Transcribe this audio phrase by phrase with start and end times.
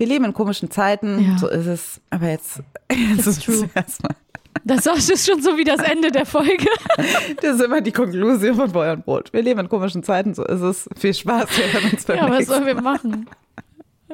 [0.00, 1.36] Wir leben in komischen Zeiten, Ja.
[1.36, 2.00] so ist es.
[2.08, 3.54] Aber jetzt, jetzt ist true.
[3.66, 4.16] es erstmal.
[4.64, 6.66] Das ist schon so wie das Ende der Folge.
[7.42, 9.30] Das ist immer die Konklusion von Boy und Brot.
[9.34, 10.88] Wir leben in komischen Zeiten, so ist es.
[10.96, 13.28] Viel Spaß, wir hören uns beim Ja, was sollen wir machen?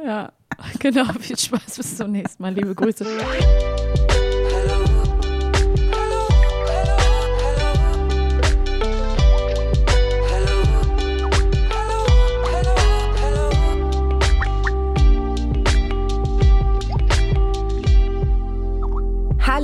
[0.05, 0.33] Ja,
[0.81, 1.05] genau.
[1.21, 1.77] Viel Spaß.
[1.77, 2.53] Bis zum nächsten Mal.
[2.53, 3.07] Liebe Grüße.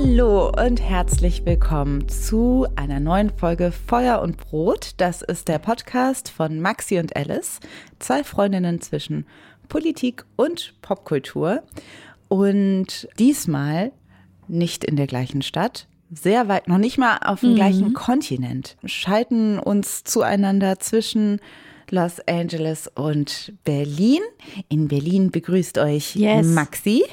[0.05, 4.95] Hallo und herzlich willkommen zu einer neuen Folge Feuer und Brot.
[4.97, 7.61] Das ist der Podcast von Maxi und Alice,
[7.99, 9.25] zwei Freundinnen zwischen
[9.69, 11.63] Politik und Popkultur.
[12.27, 13.93] Und diesmal
[14.49, 18.75] nicht in der gleichen Stadt, sehr weit, noch nicht mal auf dem gleichen Kontinent.
[18.83, 21.39] Schalten uns zueinander zwischen
[21.89, 24.19] Los Angeles und Berlin.
[24.67, 26.45] In Berlin begrüßt euch Yes.
[26.47, 27.05] Maxi.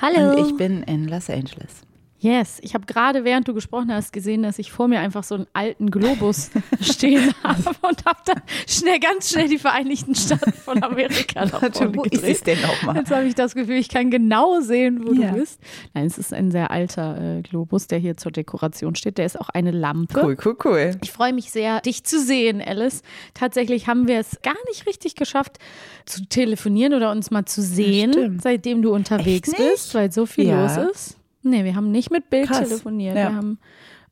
[0.00, 0.30] Hallo.
[0.30, 1.82] Und ich bin in Los Angeles.
[2.20, 5.36] Yes, ich habe gerade, während du gesprochen hast, gesehen, dass ich vor mir einfach so
[5.36, 10.82] einen alten Globus stehen habe und habe dann schnell, ganz schnell die Vereinigten Staaten von
[10.82, 12.34] Amerika nach vorne wo ist gedreht.
[12.36, 12.96] es denn nochmal?
[12.96, 15.30] Jetzt habe ich das Gefühl, ich kann genau sehen, wo Ja.
[15.30, 15.60] du bist.
[15.94, 19.16] Nein, es ist ein sehr alter äh, Globus, der hier zur Dekoration steht.
[19.18, 20.20] Der ist auch eine Lampe.
[20.20, 20.90] Cool, cool, cool.
[21.04, 23.02] Ich freue mich sehr, dich zu sehen, Alice.
[23.34, 25.58] Tatsächlich haben wir es gar nicht richtig geschafft,
[26.04, 30.62] zu telefonieren oder uns mal zu sehen, seitdem du unterwegs bist, weil so viel Ja.
[30.62, 31.17] los ist.
[31.50, 32.68] Nee, wir haben nicht mit Bild Krass.
[32.68, 33.16] telefoniert.
[33.16, 33.30] Ja.
[33.30, 33.58] Wir haben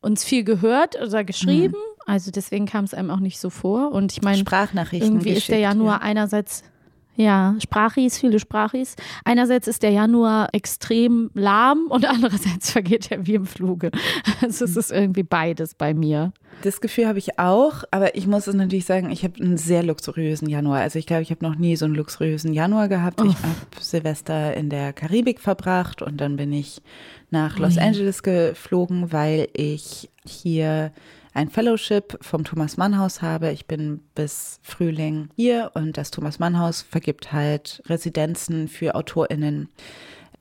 [0.00, 1.74] uns viel gehört oder geschrieben.
[1.74, 2.02] Mhm.
[2.06, 3.92] Also deswegen kam es einem auch nicht so vor.
[3.92, 5.08] Und ich meine, Sprachnachrichten.
[5.08, 6.02] irgendwie ist der Januar ja.
[6.02, 6.62] einerseits,
[7.16, 8.94] ja, Sprachis, viele Sprachis.
[9.24, 13.90] Einerseits ist der Januar extrem lahm und andererseits vergeht er wie im Fluge.
[14.42, 16.32] Also es ist irgendwie beides bei mir.
[16.62, 19.82] Das Gefühl habe ich auch, aber ich muss es natürlich sagen, ich habe einen sehr
[19.82, 20.80] luxuriösen Januar.
[20.80, 23.20] Also ich glaube, ich habe noch nie so einen luxuriösen Januar gehabt.
[23.20, 26.82] Ich habe Silvester in der Karibik verbracht und dann bin ich
[27.30, 27.82] nach Los Ui.
[27.82, 30.92] Angeles geflogen, weil ich hier
[31.36, 33.52] ein Fellowship vom Thomas Mann Haus habe.
[33.52, 39.68] Ich bin bis Frühling hier und das Thomas Mann Haus vergibt halt Residenzen für AutorInnen.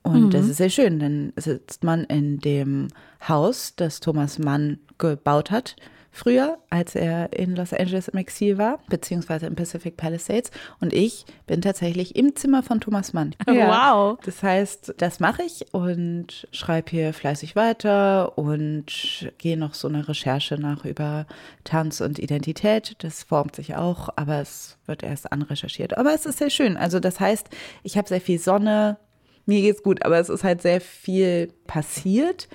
[0.02, 0.98] Und das ist sehr schön.
[0.98, 2.88] Dann sitzt man in dem
[3.28, 5.76] Haus, das Thomas Mann gebaut hat,
[6.16, 10.50] früher, als er in Los Angeles im Exil war, beziehungsweise im Pacific Palisades.
[10.80, 13.34] Und ich bin tatsächlich im Zimmer von Thomas Mann.
[13.66, 14.18] Wow.
[14.24, 20.06] Das heißt, das mache ich und schreibe hier fleißig weiter und gehe noch so eine
[20.08, 21.26] Recherche nach über
[21.64, 22.96] Tanz und Identität.
[22.98, 25.96] Das formt sich auch, aber es wird erst anrecherchiert.
[25.96, 26.76] Aber es ist sehr schön.
[26.76, 27.48] Also das heißt,
[27.82, 28.98] ich habe sehr viel Sonne.
[29.46, 32.48] Mir geht's gut, aber es ist halt sehr viel passiert.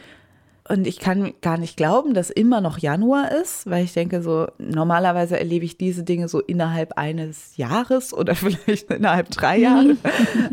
[0.71, 4.47] Und ich kann gar nicht glauben, dass immer noch Januar ist, weil ich denke, so
[4.57, 9.97] normalerweise erlebe ich diese Dinge so innerhalb eines Jahres oder vielleicht innerhalb drei Jahre.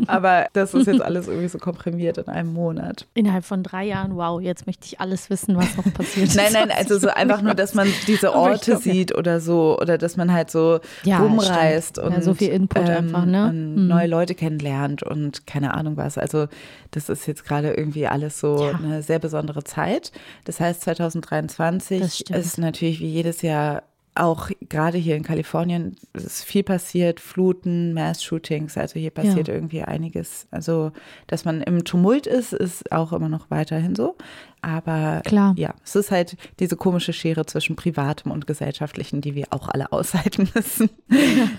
[0.07, 3.07] Aber das ist jetzt alles irgendwie so komprimiert in einem Monat.
[3.13, 6.35] Innerhalb von drei Jahren, wow, jetzt möchte ich alles wissen, was noch passiert ist.
[6.35, 8.93] Nein, nein, also so einfach nur, dass man diese ich Orte glaub, ja.
[8.93, 12.09] sieht oder so, oder dass man halt so Ja, rumreist stimmt.
[12.09, 13.45] Ja, und so viel Input einfach, ne?
[13.45, 13.87] und Hm.
[13.87, 16.17] neue Leute kennenlernt und keine Ahnung was.
[16.17, 16.47] Also
[16.91, 18.71] das ist jetzt gerade irgendwie alles so Ja.
[18.77, 20.08] eine sehr besondere Zeit.
[20.45, 22.39] Das heißt, Das 2023 stimmt.
[22.39, 23.83] ist natürlich wie jedes Jahr
[24.15, 30.47] auch gerade hier in Kalifornien ist viel passiert, Fluten, Mass-Shootings, also hier passiert irgendwie einiges.
[30.51, 30.91] Also,
[31.27, 34.17] dass man im Tumult ist, ist auch immer noch weiterhin so.
[34.61, 35.53] Aber Klar.
[35.57, 39.91] ja, es ist halt diese komische Schere zwischen Privatem und Gesellschaftlichen, die wir auch alle
[39.91, 40.89] aushalten müssen.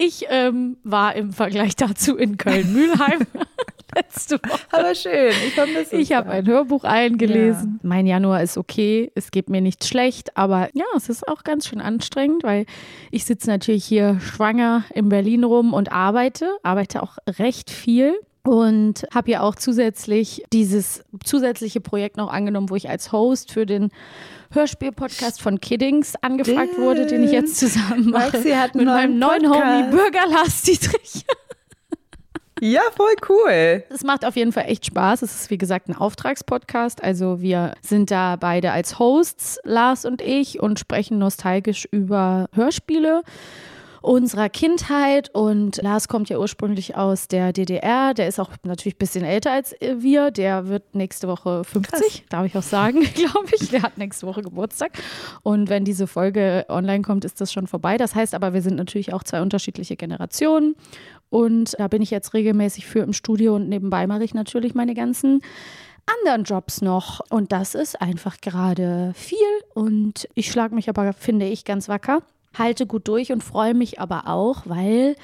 [0.00, 3.26] Ich ähm, war im Vergleich dazu in Köln-Mühlheim
[3.94, 4.60] letzte Woche.
[4.70, 5.96] Aber schön, ich vermisse.
[5.96, 7.80] Ich habe ein Hörbuch eingelesen.
[7.82, 11.66] Mein Januar ist okay, es geht mir nicht schlecht, aber ja, es ist auch ganz
[11.66, 12.66] schön anstrengend, weil
[13.10, 18.14] ich sitze natürlich hier schwanger in Berlin rum und arbeite, arbeite auch recht viel.
[18.44, 23.66] Und habe ja auch zusätzlich dieses zusätzliche Projekt noch angenommen, wo ich als Host für
[23.66, 23.90] den
[24.52, 28.38] Hörspiel-Podcast von Kiddings angefragt wurde, den ich jetzt zusammen mache.
[28.38, 29.90] Maxi hat mit meinem neuen neuen Homie Podcast.
[29.90, 31.24] Bürger Lars Dietrich.
[32.60, 33.84] Ja, voll cool.
[33.88, 35.22] Es macht auf jeden Fall echt Spaß.
[35.22, 37.02] Es ist wie gesagt ein Auftragspodcast.
[37.02, 43.22] Also wir sind da beide als Hosts, Lars und ich, und sprechen nostalgisch über Hörspiele
[44.02, 45.30] unserer Kindheit.
[45.34, 48.14] Und Lars kommt ja ursprünglich aus der DDR.
[48.14, 50.30] Der ist auch natürlich ein bisschen älter als wir.
[50.30, 53.70] Der wird nächste Woche 50, darf ich auch sagen, glaube ich.
[53.70, 54.92] Der hat nächste Woche Geburtstag.
[55.42, 57.96] Und wenn diese Folge online kommt, ist das schon vorbei.
[57.96, 60.74] Das heißt aber, wir sind natürlich auch zwei unterschiedliche Generationen.
[61.30, 64.94] Und da bin ich jetzt regelmäßig für im Studio und nebenbei mache ich natürlich meine
[64.94, 65.42] ganzen
[66.24, 67.20] anderen Jobs noch.
[67.28, 69.38] Und das ist einfach gerade viel.
[69.74, 72.22] Und ich schlage mich aber, finde ich, ganz wacker.
[72.58, 75.16] Halte gut durch und freue mich aber auch, weil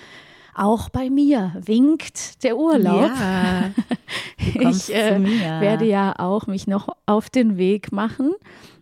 [0.54, 3.10] auch bei mir winkt der Urlaub.
[3.10, 3.70] Ja,
[4.38, 5.20] ich äh,
[5.60, 8.32] werde ja auch mich noch auf den Weg machen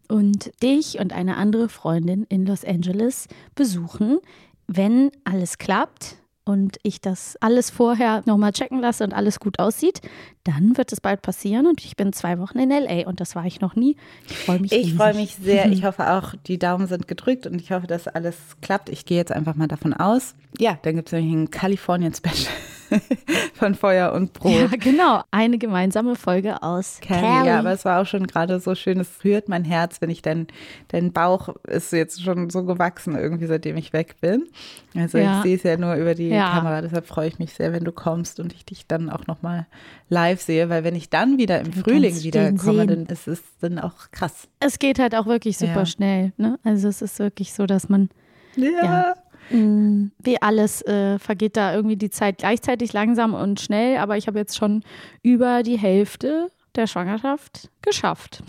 [0.08, 4.18] und dich und eine andere Freundin in Los Angeles besuchen.
[4.66, 10.00] Wenn alles klappt, und ich das alles vorher nochmal checken lasse und alles gut aussieht,
[10.44, 13.44] dann wird es bald passieren und ich bin zwei Wochen in LA und das war
[13.46, 13.96] ich noch nie.
[14.28, 14.72] Ich freue mich.
[14.72, 15.70] Ich freue mich sehr.
[15.70, 18.88] Ich hoffe auch, die Daumen sind gedrückt und ich hoffe, dass alles klappt.
[18.88, 20.34] Ich gehe jetzt einfach mal davon aus.
[20.58, 22.52] Ja, dann gibt es nämlich ein Kalifornien-Special.
[23.54, 24.52] von Feuer und Brot.
[24.52, 25.22] Ja, genau.
[25.30, 27.20] Eine gemeinsame Folge aus Cali.
[27.20, 27.48] Cali.
[27.48, 29.00] Ja, aber es war auch schon gerade so schön.
[29.00, 30.46] Es rührt mein Herz, wenn ich dein,
[30.88, 34.48] dein Bauch ist jetzt schon so gewachsen irgendwie, seitdem ich weg bin.
[34.94, 35.38] Also ja.
[35.38, 36.52] ich sehe es ja nur über die ja.
[36.52, 36.82] Kamera.
[36.82, 39.66] Deshalb freue ich mich sehr, wenn du kommst und ich dich dann auch nochmal
[40.08, 43.42] live sehe, weil wenn ich dann wieder im du Frühling wieder komme, dann ist es
[43.60, 44.48] dann auch krass.
[44.60, 45.86] Es geht halt auch wirklich super ja.
[45.86, 46.32] schnell.
[46.36, 46.58] Ne?
[46.64, 48.10] Also es ist wirklich so, dass man
[48.56, 48.70] ja.
[48.82, 49.14] ja.
[49.50, 54.26] Mm, wie alles äh, vergeht da irgendwie die Zeit gleichzeitig langsam und schnell, aber ich
[54.26, 54.82] habe jetzt schon
[55.22, 58.42] über die Hälfte der Schwangerschaft geschafft.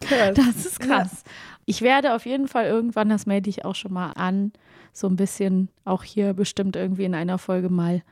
[0.00, 0.34] Krass.
[0.34, 1.22] Das ist krass.
[1.24, 1.32] Ja.
[1.66, 4.52] Ich werde auf jeden Fall irgendwann, das melde ich auch schon mal an,
[4.92, 8.02] so ein bisschen auch hier bestimmt irgendwie in einer Folge mal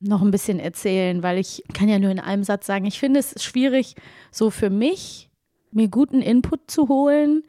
[0.00, 3.20] noch ein bisschen erzählen, weil ich kann ja nur in einem Satz sagen, ich finde
[3.20, 3.96] es schwierig,
[4.30, 5.30] so für mich
[5.72, 7.42] mir guten Input zu holen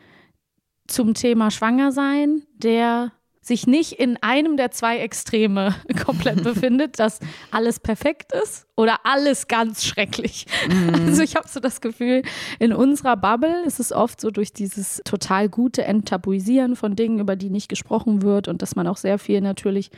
[0.87, 3.11] zum Thema Schwangersein, der
[3.41, 9.47] sich nicht in einem der zwei Extreme komplett befindet, dass alles perfekt ist oder alles
[9.47, 10.45] ganz schrecklich.
[10.69, 10.91] Mhm.
[11.11, 12.21] Also ich habe so das Gefühl,
[12.59, 17.35] in unserer Bubble ist es oft so durch dieses total gute Enttabuisieren von Dingen, über
[17.35, 19.91] die nicht gesprochen wird und dass man auch sehr viel natürlich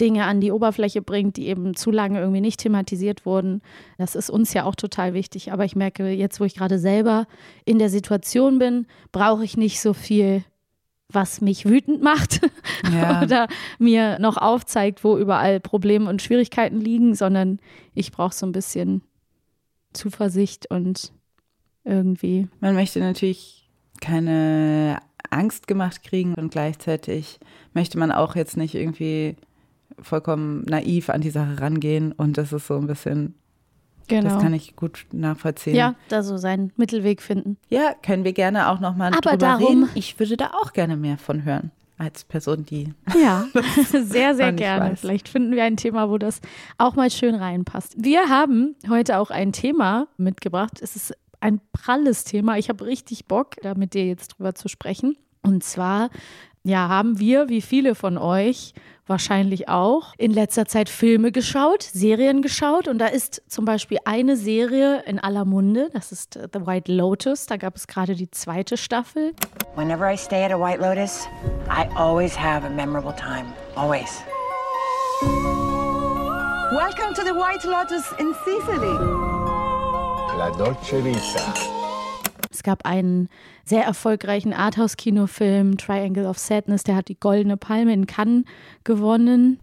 [0.00, 3.62] Dinge an die Oberfläche bringt, die eben zu lange irgendwie nicht thematisiert wurden.
[3.98, 5.52] Das ist uns ja auch total wichtig.
[5.52, 7.26] Aber ich merke jetzt, wo ich gerade selber
[7.64, 10.44] in der Situation bin, brauche ich nicht so viel
[11.12, 12.40] was mich wütend macht
[12.92, 13.22] ja.
[13.22, 13.48] oder
[13.78, 17.58] mir noch aufzeigt, wo überall Probleme und Schwierigkeiten liegen, sondern
[17.94, 19.02] ich brauche so ein bisschen
[19.92, 21.12] Zuversicht und
[21.84, 22.48] irgendwie.
[22.60, 23.68] Man möchte natürlich
[24.00, 27.38] keine Angst gemacht kriegen und gleichzeitig
[27.74, 29.36] möchte man auch jetzt nicht irgendwie
[30.00, 33.34] vollkommen naiv an die Sache rangehen und das ist so ein bisschen
[34.10, 34.34] Genau.
[34.34, 35.74] Das kann ich gut nachvollziehen.
[35.74, 37.56] Ja, da so seinen Mittelweg finden.
[37.68, 39.90] Ja, können wir gerne auch nochmal drüber darum, reden.
[39.94, 41.70] Ich würde da auch gerne mehr von hören.
[41.96, 42.94] Als Person, die.
[43.20, 43.46] Ja,
[43.92, 44.92] sehr, sehr gerne.
[44.92, 45.00] Weiß.
[45.00, 46.40] Vielleicht finden wir ein Thema, wo das
[46.78, 47.94] auch mal schön reinpasst.
[47.96, 50.80] Wir haben heute auch ein Thema mitgebracht.
[50.80, 52.58] Es ist ein pralles Thema.
[52.58, 55.16] Ich habe richtig Bock, da mit dir jetzt drüber zu sprechen.
[55.42, 56.10] Und zwar
[56.62, 58.74] ja, haben wir, wie viele von euch,
[59.06, 62.86] wahrscheinlich auch, in letzter Zeit Filme geschaut, Serien geschaut.
[62.86, 66.92] Und da ist zum Beispiel eine Serie in aller Munde, das ist äh, The White
[66.92, 67.46] Lotus.
[67.46, 69.32] Da gab es gerade die zweite Staffel.
[69.74, 71.26] Whenever I stay at a White Lotus,
[71.68, 73.46] I always have a memorable time.
[73.74, 74.22] Always.
[76.72, 78.96] Welcome to the White Lotus in Sicily.
[80.38, 81.79] La Dolce Vita.
[82.52, 83.28] Es gab einen
[83.64, 88.44] sehr erfolgreichen Arthouse-Kinofilm, Triangle of Sadness, der hat die Goldene Palme in Cannes
[88.82, 89.60] gewonnen.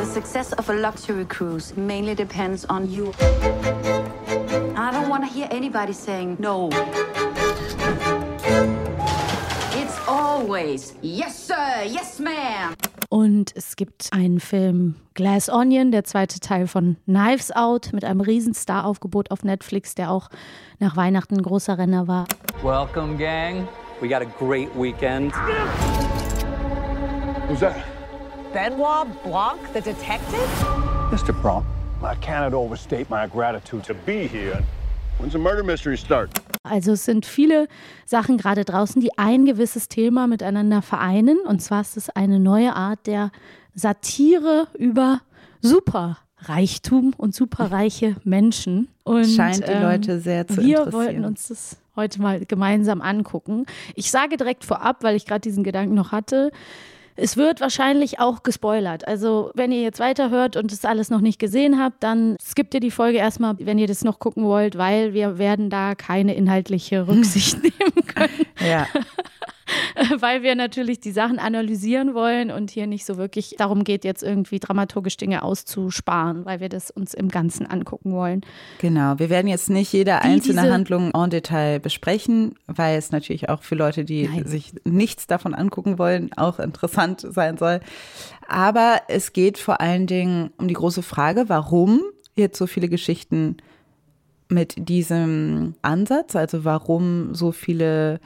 [0.00, 3.12] The success of a luxury cruise mainly depends on you.
[4.74, 6.70] I don't want to hear anybody saying no.
[9.92, 12.74] It's always yes sir, yes ma'am.
[13.10, 18.22] Und es gibt einen Film Glass Onion, der zweite Teil von Knives Out mit einem
[18.22, 20.30] riesen Star-Aufgebot auf Netflix, der auch
[20.78, 22.26] nach Weihnachten ein großer Renner war.
[22.62, 23.68] Welcome, gang.
[24.00, 25.34] We got a great weekend.
[27.48, 27.76] Who's that?
[28.54, 30.48] Benoit Blanc, the detective?
[31.10, 31.34] Mr.
[31.42, 31.66] Blanc,
[32.02, 34.62] I cannot overstate my gratitude to be here.
[35.22, 36.30] When's the murder mystery start?
[36.64, 37.68] Also es sind viele
[38.06, 41.38] Sachen gerade draußen, die ein gewisses Thema miteinander vereinen.
[41.46, 43.30] Und zwar ist es eine neue Art der
[43.72, 45.20] Satire über
[45.60, 48.88] Superreichtum und superreiche Menschen.
[49.04, 50.86] Und, Scheint die ähm, Leute sehr zu wir interessieren.
[50.86, 53.66] Wir wollten uns das heute mal gemeinsam angucken.
[53.94, 56.50] Ich sage direkt vorab, weil ich gerade diesen Gedanken noch hatte,
[57.16, 59.06] es wird wahrscheinlich auch gespoilert.
[59.06, 62.80] Also, wenn ihr jetzt weiterhört und das alles noch nicht gesehen habt, dann skippt ihr
[62.80, 67.06] die Folge erstmal, wenn ihr das noch gucken wollt, weil wir werden da keine inhaltliche
[67.06, 68.46] Rücksicht nehmen können.
[68.66, 68.86] Ja.
[70.18, 74.22] weil wir natürlich die Sachen analysieren wollen und hier nicht so wirklich darum geht, jetzt
[74.22, 78.42] irgendwie dramaturgisch Dinge auszusparen, weil wir das uns im Ganzen angucken wollen.
[78.78, 83.48] Genau, wir werden jetzt nicht jede die, einzelne Handlung en Detail besprechen, weil es natürlich
[83.48, 84.46] auch für Leute, die Nein.
[84.46, 87.80] sich nichts davon angucken wollen, auch interessant sein soll.
[88.48, 92.02] Aber es geht vor allen Dingen um die große Frage, warum
[92.36, 93.56] jetzt so viele Geschichten
[94.48, 98.20] mit diesem Ansatz, also warum so viele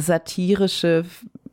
[0.00, 1.04] satirische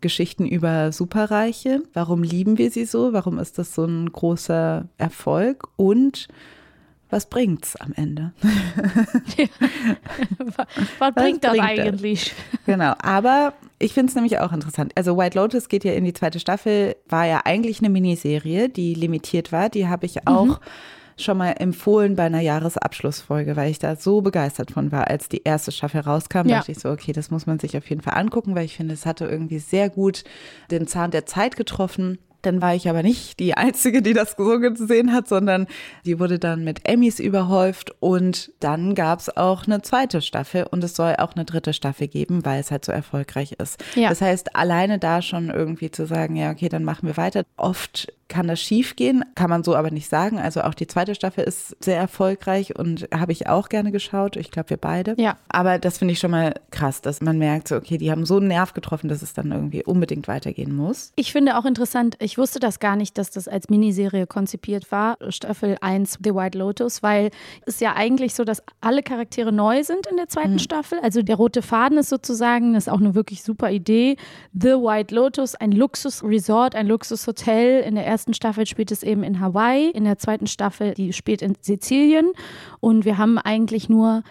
[0.02, 1.84] Geschichten über Superreiche.
[1.94, 3.14] Warum lieben wir sie so?
[3.14, 5.68] Warum ist das so ein großer Erfolg?
[5.76, 6.28] Und
[7.10, 8.32] was bringt's am Ende?
[9.38, 9.46] Ja.
[10.40, 10.68] was,
[11.00, 12.34] was, bringt das bringt eigentlich?
[12.52, 12.66] Das?
[12.66, 14.94] Genau, aber ich finde es nämlich auch interessant.
[14.96, 18.94] Also White Lotus geht ja in die zweite Staffel, war ja eigentlich eine Miniserie, die
[18.94, 19.70] limitiert war.
[19.70, 20.66] Die habe ich auch mhm
[21.18, 25.44] schon mal empfohlen bei einer Jahresabschlussfolge, weil ich da so begeistert von war, als die
[25.44, 26.48] erste Staffel rauskam.
[26.48, 26.58] Ja.
[26.58, 28.94] dachte ich so, okay, das muss man sich auf jeden Fall angucken, weil ich finde,
[28.94, 30.24] es hatte irgendwie sehr gut
[30.70, 32.18] den Zahn der Zeit getroffen.
[32.42, 35.68] Dann war ich aber nicht die Einzige, die das so gesehen hat, sondern
[36.06, 40.84] die wurde dann mit Emmys überhäuft und dann gab es auch eine zweite Staffel und
[40.84, 43.84] es soll auch eine dritte Staffel geben, weil es halt so erfolgreich ist.
[43.96, 44.10] Ja.
[44.10, 47.44] Das heißt, alleine da schon irgendwie zu sagen, ja, okay, dann machen wir weiter.
[47.58, 50.40] Oft kann das schief gehen, kann man so aber nicht sagen.
[50.40, 54.38] Also auch die zweite Staffel ist sehr erfolgreich und habe ich auch gerne geschaut.
[54.38, 55.16] Ich glaube, wir beide.
[55.18, 55.38] Ja.
[55.50, 58.38] Aber das finde ich schon mal krass, dass man merkt, so, okay, die haben so
[58.38, 61.12] einen Nerv getroffen, dass es dann irgendwie unbedingt weitergehen muss.
[61.18, 65.18] Ich finde auch interessant, ich wusste das gar nicht, dass das als Miniserie konzipiert war,
[65.28, 67.32] Staffel 1 The White Lotus, weil
[67.66, 70.60] es ja eigentlich so, dass alle Charaktere neu sind in der zweiten mhm.
[70.60, 71.00] Staffel.
[71.04, 74.16] Also der rote Faden ist sozusagen, das ist auch eine wirklich super Idee.
[74.54, 79.24] The White Lotus, ein Luxusresort, ein Luxushotel in der ersten ersten Staffel spielt es eben
[79.24, 82.34] in Hawaii, in der zweiten Staffel, die spielt in Sizilien.
[82.80, 84.22] Und wir haben eigentlich nur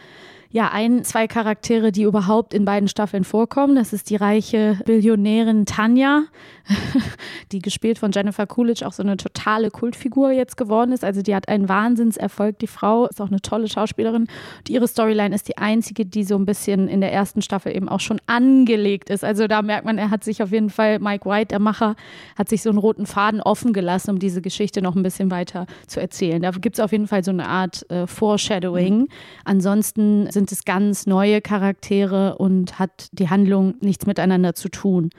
[0.53, 3.77] ja ein, zwei Charaktere, die überhaupt in beiden Staffeln vorkommen.
[3.77, 6.25] Das ist die reiche Billionärin Tanja,
[7.53, 11.05] die gespielt von Jennifer Coolidge auch so eine totale Kultfigur jetzt geworden ist.
[11.05, 12.59] Also die hat einen Wahnsinnserfolg.
[12.59, 14.23] Die Frau ist auch eine tolle Schauspielerin.
[14.23, 17.89] Und ihre Storyline ist die einzige, die so ein bisschen in der ersten Staffel eben
[17.89, 19.25] auch schon angelegt ist.
[19.25, 21.95] Also da merkt man, er hat sich auf jeden Fall, Mike White, der Macher,
[22.37, 25.67] hat sich so einen roten Faden offen gelassen, um diese Geschichte noch ein bisschen weiter
[25.87, 26.43] zu erzählen.
[26.43, 29.09] Da gibt es auf jeden Fall so eine Art äh, Foreshadowing.
[29.45, 35.11] Ansonsten sind sind es ganz neue Charaktere und hat die Handlung nichts miteinander zu tun.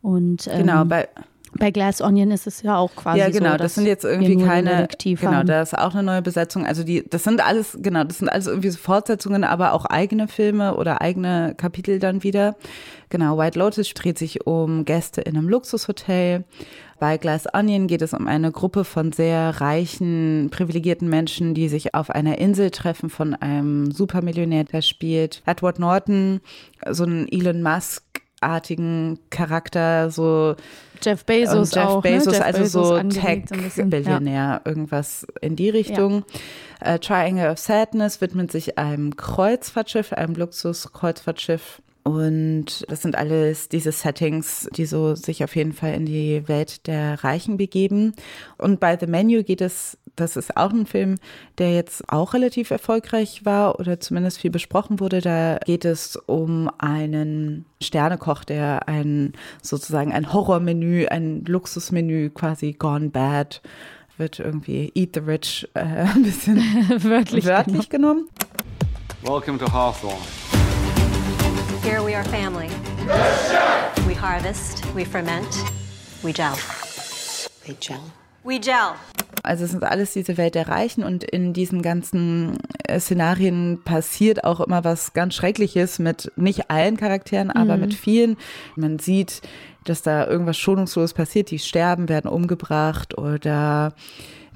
[0.00, 1.10] Und ähm, genau, bei
[1.58, 4.36] bei Glass Onion ist es ja auch quasi Ja, genau, so, das sind jetzt irgendwie
[4.36, 5.46] keine genau, haben.
[5.46, 8.46] da ist auch eine neue Besetzung, also die das sind alles genau, das sind alles
[8.46, 12.56] irgendwie so Fortsetzungen, aber auch eigene Filme oder eigene Kapitel dann wieder.
[13.10, 16.44] Genau, White Lotus dreht sich um Gäste in einem Luxushotel.
[16.98, 21.94] Bei Glass Onion geht es um eine Gruppe von sehr reichen, privilegierten Menschen, die sich
[21.94, 26.40] auf einer Insel treffen von einem Supermillionär, der spielt Edward Norton,
[26.88, 28.04] so ein Elon Musk
[28.40, 30.56] artigen Charakter, so
[31.02, 32.10] Jeff Bezos Jeff auch, ne?
[32.10, 32.38] Bezos, ne?
[32.38, 34.60] Jeff also Bezos so Tech-Billionär, ja.
[34.64, 36.24] irgendwas in die Richtung.
[36.80, 36.94] Ja.
[36.94, 41.80] Uh, Triangle of Sadness widmet sich einem Kreuzfahrtschiff, einem Luxus-Kreuzfahrtschiff.
[42.04, 46.88] Und das sind alles diese Settings, die so sich auf jeden Fall in die Welt
[46.88, 48.14] der Reichen begeben.
[48.58, 51.16] Und bei The Menu geht es das ist auch ein Film,
[51.58, 55.20] der jetzt auch relativ erfolgreich war oder zumindest viel besprochen wurde.
[55.20, 63.10] Da geht es um einen Sternekoch, der ein sozusagen ein Horrormenü, ein Luxusmenü quasi gone
[63.10, 63.62] bad
[64.18, 66.58] wird irgendwie Eat the Rich äh, ein bisschen
[67.02, 68.28] wörtlich, wörtlich genommen.
[69.22, 70.18] Welcome to Hawthorne.
[71.82, 72.68] Here we are family.
[74.06, 75.64] We harvest, we ferment,
[76.22, 76.52] we gel.
[77.66, 77.98] We gel.
[78.44, 78.94] We gel.
[79.44, 84.44] Also es ist alles diese Welt der Reichen und in diesen ganzen äh, Szenarien passiert
[84.44, 87.82] auch immer was ganz Schreckliches mit nicht allen Charakteren, aber mhm.
[87.82, 88.36] mit vielen.
[88.76, 89.42] Man sieht,
[89.84, 93.94] dass da irgendwas schonungslos passiert, die sterben, werden umgebracht oder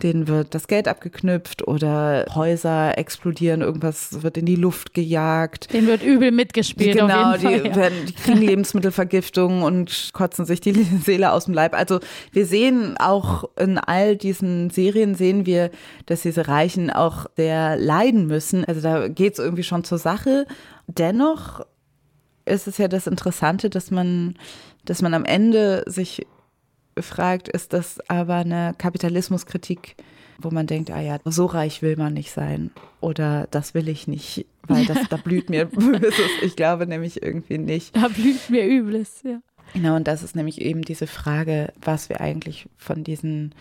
[0.02, 5.72] denen wird das Geld abgeknüpft oder Häuser explodieren, irgendwas wird in die Luft gejagt.
[5.72, 6.94] Den wird übel mitgespielt.
[6.94, 7.76] Die, genau, jeden Fall, die, ja.
[7.76, 10.72] werden, die kriegen Lebensmittelvergiftung und kotzen sich die
[11.04, 11.74] Seele aus dem Leib.
[11.74, 12.00] Also
[12.32, 15.70] wir sehen auch in all diesen Serien sehen wir,
[16.04, 18.64] dass diese Reichen auch sehr leiden müssen.
[18.64, 20.46] Also da geht es irgendwie schon zur Sache.
[20.86, 21.64] Dennoch
[22.44, 24.36] ist es ja das Interessante, dass man,
[24.86, 26.26] dass man am Ende sich
[26.98, 29.96] fragt, ist das aber eine Kapitalismuskritik,
[30.38, 34.08] wo man denkt, ah ja, so reich will man nicht sein oder das will ich
[34.08, 36.30] nicht, weil das, da blüht mir Böses.
[36.42, 37.94] Ich glaube nämlich irgendwie nicht.
[37.94, 39.40] Da blüht mir Übles, ja.
[39.74, 43.54] Genau, und das ist nämlich eben diese Frage, was wir eigentlich von diesen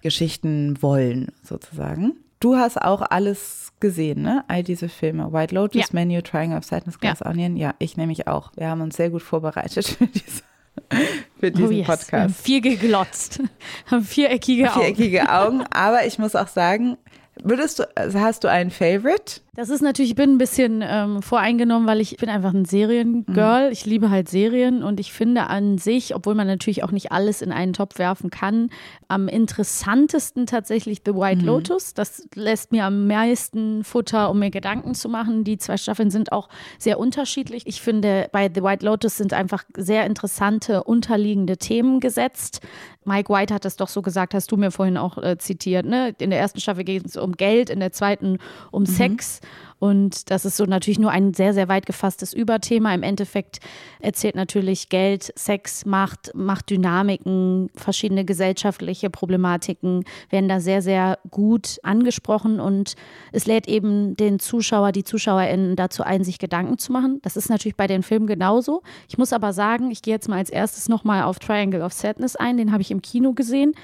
[0.00, 2.14] Geschichten wollen, sozusagen.
[2.40, 4.44] Du hast auch alles gesehen, ne?
[4.48, 5.32] All diese Filme.
[5.32, 5.86] White Lotus, ja.
[5.92, 7.30] Menu, Triangle of Sadness, Glass ja.
[7.30, 7.56] Onion.
[7.56, 8.50] Ja, ich nämlich auch.
[8.56, 10.42] Wir haben uns sehr gut vorbereitet für diese
[11.40, 11.86] für diesen oh yes.
[11.86, 12.12] Podcast.
[12.12, 13.40] Wir haben viel geglotzt,
[13.90, 14.80] haben viereckige Augen.
[14.80, 16.96] Viereckige Augen, aber ich muss auch sagen,
[17.42, 19.40] würdest du, also hast du einen Favorite?
[19.54, 23.66] Das ist natürlich, ich bin ein bisschen ähm, voreingenommen, weil ich bin einfach ein Seriengirl.
[23.66, 23.72] Mhm.
[23.72, 27.42] Ich liebe halt Serien und ich finde an sich, obwohl man natürlich auch nicht alles
[27.42, 28.70] in einen Topf werfen kann,
[29.08, 31.48] am interessantesten tatsächlich The White mhm.
[31.48, 31.92] Lotus.
[31.92, 35.44] Das lässt mir am meisten Futter, um mir Gedanken zu machen.
[35.44, 37.66] Die zwei Staffeln sind auch sehr unterschiedlich.
[37.66, 42.62] Ich finde, bei The White Lotus sind einfach sehr interessante unterliegende Themen gesetzt.
[43.04, 45.86] Mike White hat das doch so gesagt, hast du mir vorhin auch äh, zitiert.
[45.86, 46.14] Ne?
[46.18, 48.38] In der ersten Staffel geht es um Geld, in der zweiten
[48.70, 48.86] um mhm.
[48.86, 49.40] Sex.
[49.82, 52.94] Und das ist so natürlich nur ein sehr, sehr weit gefasstes Überthema.
[52.94, 53.58] Im Endeffekt
[53.98, 62.60] erzählt natürlich Geld, Sex, Macht, Machtdynamiken, verschiedene gesellschaftliche Problematiken werden da sehr, sehr gut angesprochen.
[62.60, 62.94] Und
[63.32, 67.18] es lädt eben den Zuschauer, die ZuschauerInnen dazu ein, sich Gedanken zu machen.
[67.22, 68.82] Das ist natürlich bei den Filmen genauso.
[69.08, 72.36] Ich muss aber sagen, ich gehe jetzt mal als erstes nochmal auf Triangle of Sadness
[72.36, 72.56] ein.
[72.56, 73.74] Den habe ich im Kino gesehen.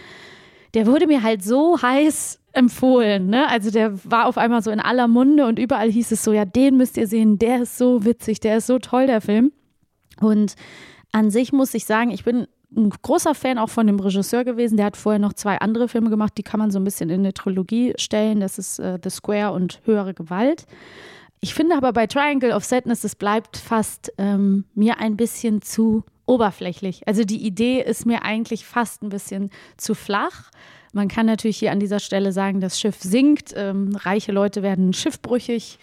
[0.74, 3.28] Der wurde mir halt so heiß empfohlen.
[3.28, 3.48] Ne?
[3.48, 6.44] Also der war auf einmal so in aller Munde und überall hieß es so, ja,
[6.44, 9.52] den müsst ihr sehen, der ist so witzig, der ist so toll, der Film.
[10.20, 10.54] Und
[11.12, 12.46] an sich muss ich sagen, ich bin
[12.76, 14.76] ein großer Fan auch von dem Regisseur gewesen.
[14.76, 17.20] Der hat vorher noch zwei andere Filme gemacht, die kann man so ein bisschen in
[17.20, 18.40] eine Trilogie stellen.
[18.40, 20.66] Das ist äh, The Square und Höhere Gewalt.
[21.40, 26.04] Ich finde aber bei Triangle of Sadness, es bleibt fast ähm, mir ein bisschen zu
[26.28, 27.06] oberflächlich.
[27.08, 30.50] Also die Idee ist mir eigentlich fast ein bisschen zu flach.
[30.92, 34.92] Man kann natürlich hier an dieser Stelle sagen, das Schiff sinkt, ähm, reiche Leute werden
[34.92, 35.78] schiffbrüchig.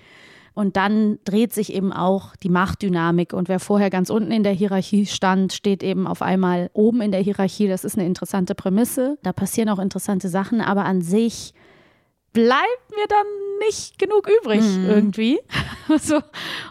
[0.54, 3.34] Und dann dreht sich eben auch die Machtdynamik.
[3.34, 7.12] Und wer vorher ganz unten in der Hierarchie stand, steht eben auf einmal oben in
[7.12, 7.68] der Hierarchie.
[7.68, 9.18] Das ist eine interessante Prämisse.
[9.22, 10.62] Da passieren auch interessante Sachen.
[10.62, 11.54] Aber an sich
[12.36, 13.26] bleibt mir dann
[13.66, 14.86] nicht genug übrig mhm.
[14.86, 15.40] irgendwie.
[16.00, 16.20] so.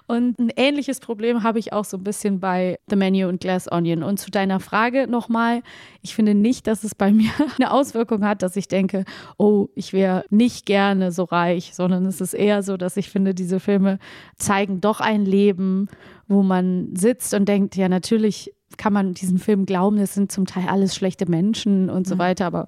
[0.07, 3.73] Und ein ähnliches Problem habe ich auch so ein bisschen bei The Menu und Glass
[3.73, 4.03] Onion.
[4.03, 5.63] Und zu deiner Frage nochmal,
[6.03, 9.07] ich finde nicht, dass es bei mir eine Auswirkung hat, dass ich denke,
[9.39, 13.35] oh, ich wäre nicht gerne so reich, sondern es ist eher so, dass ich finde,
[13.35, 13.99] diese Filme
[14.37, 15.89] zeigen doch ein Leben,
[16.29, 20.45] wo man sitzt und denkt, ja, natürlich kann man diesen Film glauben, das sind zum
[20.45, 22.19] Teil alles schlechte Menschen und so mhm.
[22.19, 22.67] weiter, aber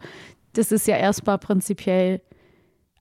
[0.55, 2.23] das ist ja erstmal prinzipiell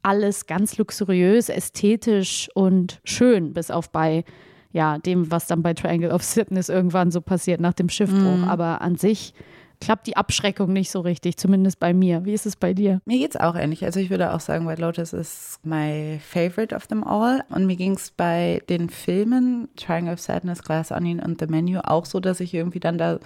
[0.06, 4.24] alles ganz luxuriös, ästhetisch und schön, bis auf bei
[4.72, 8.38] ja, dem, was dann bei Triangle of Sadness irgendwann so passiert nach dem Schiffbruch.
[8.38, 8.50] Mm.
[8.50, 9.34] Aber an sich
[9.80, 12.26] klappt die Abschreckung nicht so richtig, zumindest bei mir.
[12.26, 13.02] Wie ist es bei dir?
[13.06, 13.84] Mir geht es auch ähnlich.
[13.84, 17.44] Also ich würde auch sagen, White Lotus ist my favorite of them all.
[17.50, 21.80] Und mir ging es bei den Filmen Triangle of Sadness, Glass Onion und The Menu
[21.84, 23.20] auch so, dass ich irgendwie dann da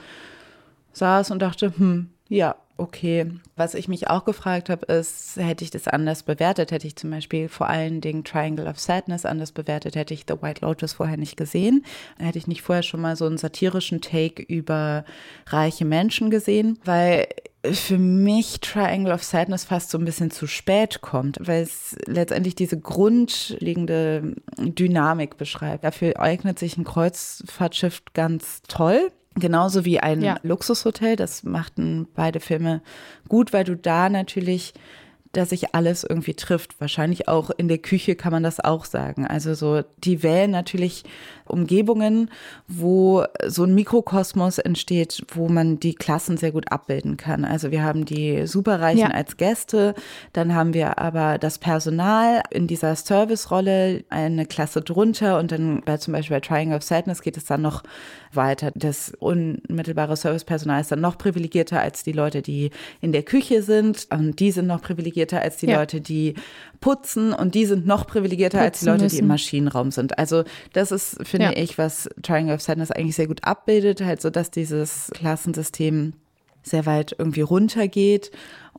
[0.93, 3.31] saß und dachte, hm, ja, okay.
[3.55, 6.71] Was ich mich auch gefragt habe, ist, hätte ich das anders bewertet?
[6.71, 9.95] Hätte ich zum Beispiel vor allen Dingen Triangle of Sadness anders bewertet?
[9.95, 11.83] Hätte ich The White Lotus vorher nicht gesehen?
[12.19, 15.03] Hätte ich nicht vorher schon mal so einen satirischen Take über
[15.47, 16.79] reiche Menschen gesehen?
[16.85, 17.27] Weil
[17.65, 22.55] für mich Triangle of Sadness fast so ein bisschen zu spät kommt, weil es letztendlich
[22.55, 25.83] diese grundlegende Dynamik beschreibt.
[25.83, 30.37] Dafür eignet sich ein Kreuzfahrtschiff ganz toll Genauso wie ein ja.
[30.43, 32.81] Luxushotel, das machten beide Filme
[33.27, 34.73] gut, weil du da natürlich
[35.31, 36.79] dass sich alles irgendwie trifft.
[36.81, 39.27] Wahrscheinlich auch in der Küche kann man das auch sagen.
[39.27, 41.03] Also so, die wählen natürlich
[41.49, 42.29] Umgebungen,
[42.67, 47.45] wo so ein Mikrokosmos entsteht, wo man die Klassen sehr gut abbilden kann.
[47.45, 49.11] Also wir haben die Superreichen ja.
[49.11, 49.95] als Gäste,
[50.33, 55.97] dann haben wir aber das Personal in dieser Service-Rolle, eine Klasse drunter und dann bei
[55.97, 57.83] zum Beispiel bei Trying of Sadness geht es dann noch
[58.31, 58.71] weiter.
[58.75, 64.07] Das unmittelbare Servicepersonal ist dann noch privilegierter als die Leute, die in der Küche sind
[64.11, 65.79] und die sind noch privilegierter privilegierter als die ja.
[65.79, 66.35] Leute, die
[66.79, 69.15] putzen und die sind noch privilegierter putzen als die Leute, müssen.
[69.15, 70.17] die im Maschinenraum sind.
[70.17, 71.57] Also das ist, finde ja.
[71.57, 76.13] ich, was Triangle of Sadness eigentlich sehr gut abbildet, halt so, dass dieses Klassensystem
[76.63, 78.31] sehr weit irgendwie runtergeht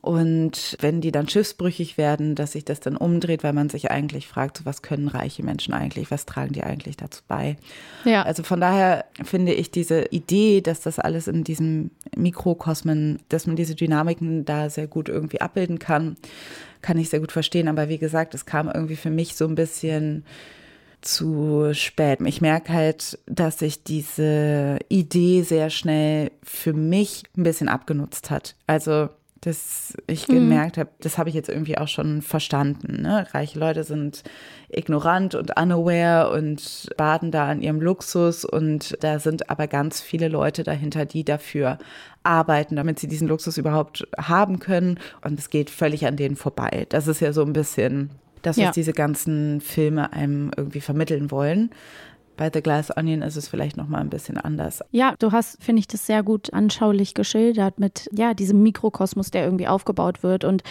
[0.02, 4.26] und wenn die dann schiffsbrüchig werden, dass sich das dann umdreht, weil man sich eigentlich
[4.26, 7.56] fragt, so was können reiche Menschen eigentlich, was tragen die eigentlich dazu bei?
[8.04, 8.22] Ja.
[8.22, 13.56] Also von daher finde ich diese Idee, dass das alles in diesem Mikrokosmen, dass man
[13.56, 16.16] diese Dynamiken da sehr gut irgendwie abbilden kann,
[16.80, 17.68] kann ich sehr gut verstehen.
[17.68, 20.24] Aber wie gesagt, es kam irgendwie für mich so ein bisschen
[21.02, 22.20] zu spät.
[22.24, 28.54] Ich merke halt, dass sich diese Idee sehr schnell für mich ein bisschen abgenutzt hat.
[28.66, 29.08] Also
[29.40, 30.34] dass ich mhm.
[30.34, 33.02] gemerkt habe, das habe ich jetzt irgendwie auch schon verstanden.
[33.02, 33.26] Ne?
[33.32, 34.22] Reiche Leute sind
[34.68, 40.28] ignorant und unaware und baden da an ihrem Luxus und da sind aber ganz viele
[40.28, 41.78] Leute dahinter, die dafür
[42.22, 46.86] arbeiten, damit sie diesen Luxus überhaupt haben können und es geht völlig an denen vorbei.
[46.90, 48.10] Das ist ja so ein bisschen
[48.42, 48.70] das, was ja.
[48.72, 51.70] diese ganzen Filme einem irgendwie vermitteln wollen.
[52.40, 54.82] Bei The Glass Onion ist es vielleicht noch mal ein bisschen anders.
[54.92, 59.44] Ja, du hast, finde ich, das sehr gut anschaulich geschildert mit ja diesem Mikrokosmos, der
[59.44, 60.44] irgendwie aufgebaut wird.
[60.44, 60.62] Und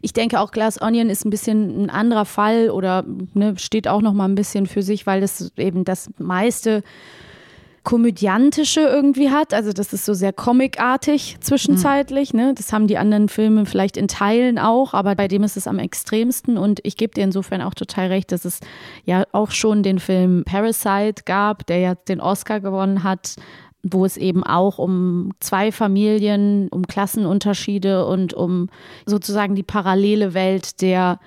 [0.00, 4.00] ich denke auch Glass Onion ist ein bisschen ein anderer Fall oder ne, steht auch
[4.00, 6.82] noch mal ein bisschen für sich, weil das eben das meiste
[7.88, 9.54] komödiantische irgendwie hat.
[9.54, 12.34] Also das ist so sehr comicartig zwischenzeitlich.
[12.34, 12.40] Mhm.
[12.40, 12.54] Ne?
[12.54, 15.78] Das haben die anderen Filme vielleicht in Teilen auch, aber bei dem ist es am
[15.78, 16.58] extremsten.
[16.58, 18.60] Und ich gebe dir insofern auch total recht, dass es
[19.06, 23.36] ja auch schon den Film Parasite gab, der ja den Oscar gewonnen hat
[23.84, 28.68] wo es eben auch um zwei Familien, um Klassenunterschiede und um
[29.06, 31.20] sozusagen die parallele Welt der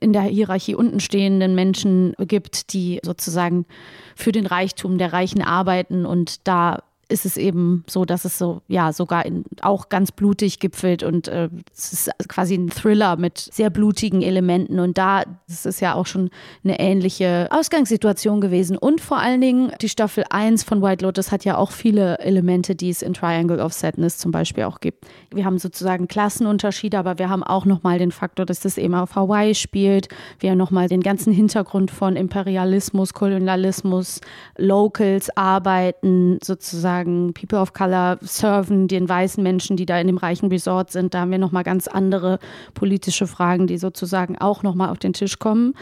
[0.00, 3.66] in der Hierarchie unten stehenden Menschen gibt, die sozusagen
[4.14, 8.60] für den Reichtum der Reichen arbeiten und da ist es eben so, dass es so,
[8.68, 13.38] ja, sogar in, auch ganz blutig gipfelt und äh, es ist quasi ein Thriller mit
[13.38, 16.30] sehr blutigen Elementen und da, ist ja auch schon
[16.64, 21.44] eine ähnliche Ausgangssituation gewesen und vor allen Dingen die Staffel 1 von White Lotus hat
[21.44, 25.06] ja auch viele Elemente, die es in Triangle of Sadness zum Beispiel auch gibt.
[25.32, 29.14] Wir haben sozusagen Klassenunterschiede, aber wir haben auch nochmal den Faktor, dass das eben auf
[29.14, 30.08] Hawaii spielt.
[30.40, 34.20] Wir haben nochmal den ganzen Hintergrund von Imperialismus, Kolonialismus,
[34.58, 40.16] Locals arbeiten sozusagen sozusagen People of Color serven den weißen Menschen, die da in dem
[40.16, 41.14] reichen Resort sind.
[41.14, 42.38] Da haben wir nochmal ganz andere
[42.74, 45.74] politische Fragen, die sozusagen auch nochmal auf den Tisch kommen.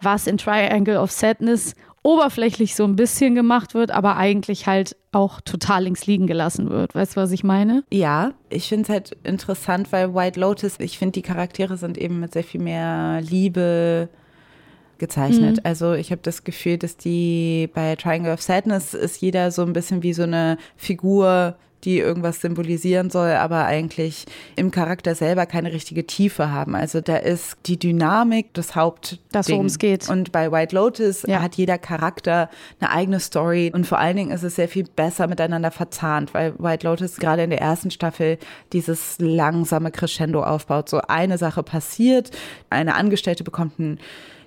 [0.00, 5.40] Was in Triangle of Sadness oberflächlich so ein bisschen gemacht wird, aber eigentlich halt auch
[5.40, 6.94] total links liegen gelassen wird.
[6.94, 7.82] Weißt du, was ich meine?
[7.90, 12.20] Ja, ich finde es halt interessant, weil White Lotus, ich finde, die Charaktere sind eben
[12.20, 14.10] mit sehr viel mehr Liebe,
[14.98, 15.56] gezeichnet.
[15.56, 15.60] Mhm.
[15.64, 19.72] Also ich habe das Gefühl, dass die bei Triangle of Sadness ist jeder so ein
[19.72, 24.24] bisschen wie so eine Figur, die irgendwas symbolisieren soll, aber eigentlich
[24.56, 26.74] im Charakter selber keine richtige Tiefe haben.
[26.74, 29.18] Also da ist die Dynamik das Haupt.
[29.32, 30.08] Das, worum es geht.
[30.08, 31.42] Und bei White Lotus ja.
[31.42, 32.48] hat jeder Charakter
[32.80, 36.54] eine eigene Story und vor allen Dingen ist es sehr viel besser miteinander verzahnt, weil
[36.58, 38.38] White Lotus gerade in der ersten Staffel
[38.72, 40.88] dieses langsame Crescendo aufbaut.
[40.88, 42.30] So eine Sache passiert,
[42.70, 43.98] eine Angestellte bekommt ein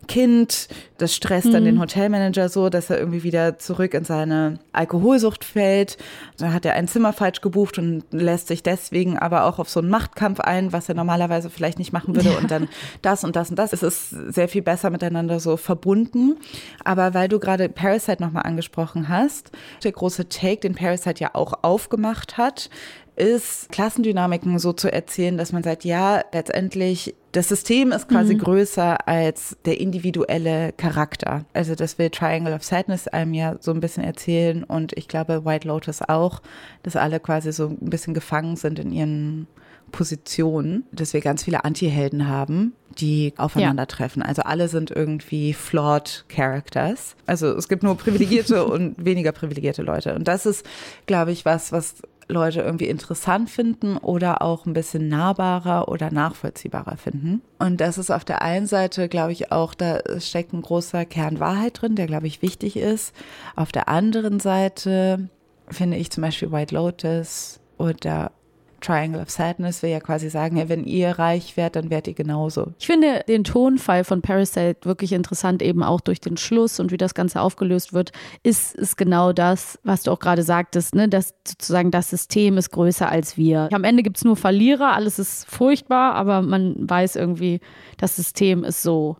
[0.07, 0.67] Kind.
[0.97, 1.65] Das stresst dann mhm.
[1.65, 5.97] den Hotelmanager so, dass er irgendwie wieder zurück in seine Alkoholsucht fällt.
[6.37, 9.79] Dann hat er ein Zimmer falsch gebucht und lässt sich deswegen aber auch auf so
[9.79, 12.29] einen Machtkampf ein, was er normalerweise vielleicht nicht machen würde.
[12.29, 12.37] Ja.
[12.37, 12.67] Und dann
[13.01, 13.73] das und das und das.
[13.73, 16.37] Es ist sehr viel besser miteinander so verbunden.
[16.83, 19.51] Aber weil du gerade Parasite nochmal angesprochen hast,
[19.83, 22.69] der große Take, den Parasite ja auch aufgemacht hat,
[23.17, 28.39] ist, Klassendynamiken so zu erzählen, dass man sagt, ja, letztendlich das System ist quasi mhm.
[28.39, 31.45] größer als der individuelle Charakter.
[31.53, 35.45] Also das will Triangle of Sadness einem ja so ein bisschen erzählen und ich glaube
[35.45, 36.41] White Lotus auch,
[36.83, 39.47] dass alle quasi so ein bisschen gefangen sind in ihren
[39.91, 44.21] Positionen, dass wir ganz viele Anti-Helden haben, die aufeinandertreffen.
[44.21, 44.27] Ja.
[44.27, 47.15] Also alle sind irgendwie flawed Characters.
[47.25, 50.15] Also es gibt nur privilegierte und weniger privilegierte Leute.
[50.15, 50.65] Und das ist,
[51.05, 51.95] glaube ich, was, was
[52.29, 57.41] Leute irgendwie interessant finden oder auch ein bisschen nahbarer oder nachvollziehbarer finden.
[57.59, 61.39] Und das ist auf der einen Seite, glaube ich, auch, da steckt ein großer Kern
[61.39, 63.15] Wahrheit drin, der, glaube ich, wichtig ist.
[63.55, 65.29] Auf der anderen Seite
[65.69, 68.31] finde ich zum Beispiel White Lotus oder
[68.81, 72.13] Triangle of Sadness will ja quasi sagen, ja, wenn ihr reich werdet, dann werdet ihr
[72.13, 72.73] genauso.
[72.79, 76.97] Ich finde den Tonfall von Parasite wirklich interessant, eben auch durch den Schluss und wie
[76.97, 78.11] das Ganze aufgelöst wird,
[78.43, 81.09] ist es genau das, was du auch gerade sagtest, ne?
[81.09, 83.69] dass sozusagen das System ist größer als wir.
[83.71, 87.59] Am Ende gibt es nur Verlierer, alles ist furchtbar, aber man weiß irgendwie,
[87.97, 89.17] das System ist so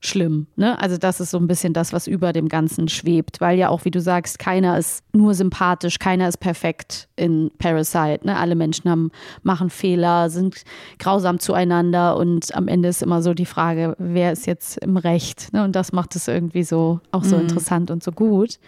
[0.00, 0.46] schlimm.
[0.56, 0.78] Ne?
[0.78, 3.84] Also das ist so ein bisschen das, was über dem Ganzen schwebt, weil ja auch,
[3.84, 8.20] wie du sagst, keiner ist nur sympathisch, keiner ist perfekt in Parasite.
[8.24, 8.36] Ne?
[8.36, 9.10] Alle Menschen haben,
[9.42, 10.62] machen Fehler, sind
[10.98, 15.52] grausam zueinander und am Ende ist immer so die Frage, wer ist jetzt im Recht?
[15.52, 15.64] Ne?
[15.64, 17.42] Und das macht es irgendwie so auch so mhm.
[17.42, 18.58] interessant und so gut.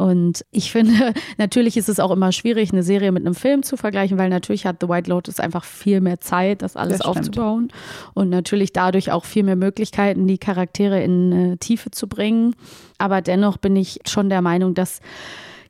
[0.00, 3.76] Und ich finde, natürlich ist es auch immer schwierig, eine Serie mit einem Film zu
[3.76, 7.68] vergleichen, weil natürlich hat The White Lotus einfach viel mehr Zeit, das alles das aufzubauen
[8.14, 12.54] und natürlich dadurch auch viel mehr Möglichkeiten, die Charaktere in äh, Tiefe zu bringen.
[12.98, 15.00] Aber dennoch bin ich schon der Meinung, dass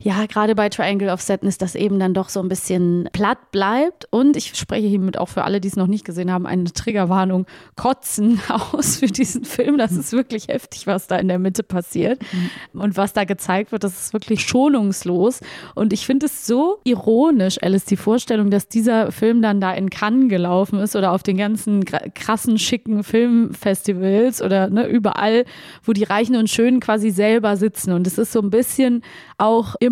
[0.03, 4.07] ja, gerade bei Triangle of Sadness, das eben dann doch so ein bisschen platt bleibt.
[4.11, 7.47] Und ich spreche hiermit auch für alle, die es noch nicht gesehen haben, eine Triggerwarnung,
[7.77, 8.41] kotzen
[8.73, 9.77] aus für diesen Film.
[9.77, 12.19] Das ist wirklich heftig, was da in der Mitte passiert.
[12.33, 12.81] Mhm.
[12.81, 15.41] Und was da gezeigt wird, das ist wirklich schonungslos.
[15.75, 19.91] Und ich finde es so ironisch, Alice, die Vorstellung, dass dieser Film dann da in
[19.91, 25.45] Cannes gelaufen ist oder auf den ganzen krassen, schicken Filmfestivals oder ne, überall,
[25.85, 27.93] wo die Reichen und Schönen quasi selber sitzen.
[27.93, 29.03] Und es ist so ein bisschen
[29.37, 29.90] auch immer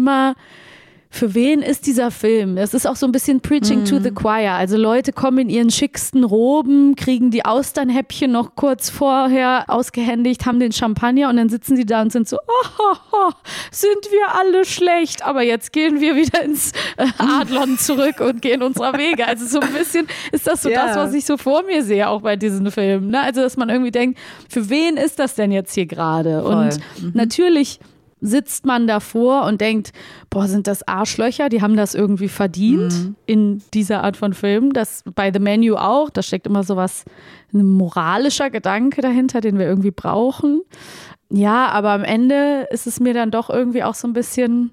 [1.10, 2.56] für wen ist dieser Film?
[2.56, 3.84] Das ist auch so ein bisschen Preaching mm.
[3.86, 4.52] to the Choir.
[4.52, 10.60] Also Leute kommen in ihren schicksten Roben, kriegen die Austernhäppchen noch kurz vorher ausgehändigt, haben
[10.60, 13.32] den Champagner und dann sitzen sie da und sind so, oh, oh, oh,
[13.70, 18.62] sind wir alle schlecht, aber jetzt gehen wir wieder ins äh, Adlon zurück und gehen
[18.62, 19.26] unserer Wege.
[19.26, 20.86] Also so ein bisschen ist das so yeah.
[20.86, 23.10] das, was ich so vor mir sehe, auch bei diesen Filmen.
[23.10, 23.22] Ne?
[23.22, 24.18] Also dass man irgendwie denkt,
[24.50, 26.44] für wen ist das denn jetzt hier gerade?
[26.44, 27.12] Und mhm.
[27.14, 27.80] natürlich
[28.20, 29.92] sitzt man davor und denkt,
[30.30, 33.16] boah, sind das Arschlöcher, die haben das irgendwie verdient mhm.
[33.26, 34.72] in dieser Art von Film.
[34.72, 37.04] Das bei The Menu auch, da steckt immer so was,
[37.52, 40.62] ein moralischer Gedanke dahinter, den wir irgendwie brauchen.
[41.30, 44.72] Ja, aber am Ende ist es mir dann doch irgendwie auch so ein bisschen,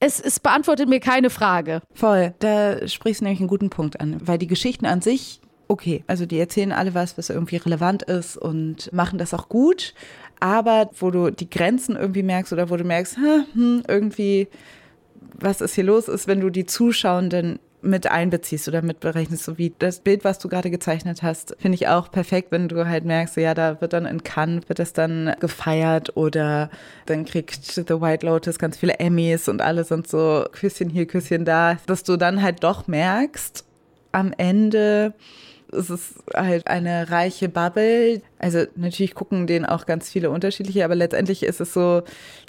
[0.00, 1.82] es, es beantwortet mir keine Frage.
[1.92, 6.02] Voll, da sprichst du nämlich einen guten Punkt an, weil die Geschichten an sich okay.
[6.06, 9.94] Also die erzählen alle was, was irgendwie relevant ist und machen das auch gut
[10.40, 13.16] aber wo du die Grenzen irgendwie merkst oder wo du merkst,
[13.52, 14.48] hm, irgendwie,
[15.34, 19.56] was ist hier los, ist, wenn du die Zuschauenden mit einbeziehst oder mit berechnest, so
[19.56, 23.04] wie das Bild, was du gerade gezeichnet hast, finde ich auch perfekt, wenn du halt
[23.04, 26.70] merkst, ja, da wird dann in Cannes, wird das dann gefeiert oder
[27.06, 31.44] dann kriegt The White Lotus ganz viele Emmys und alle sind so Küsschen hier, Küsschen
[31.44, 33.64] da, dass du dann halt doch merkst,
[34.10, 35.14] am Ende,
[35.72, 38.22] es ist halt eine reiche Bubble.
[38.38, 42.02] Also natürlich gucken den auch ganz viele unterschiedliche, aber letztendlich ist es so,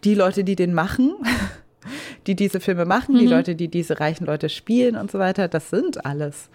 [0.04, 1.14] die Leute, die den machen,
[2.28, 3.20] die diese Filme machen, mhm.
[3.20, 6.50] die Leute, die diese reichen Leute spielen und so weiter, das sind alles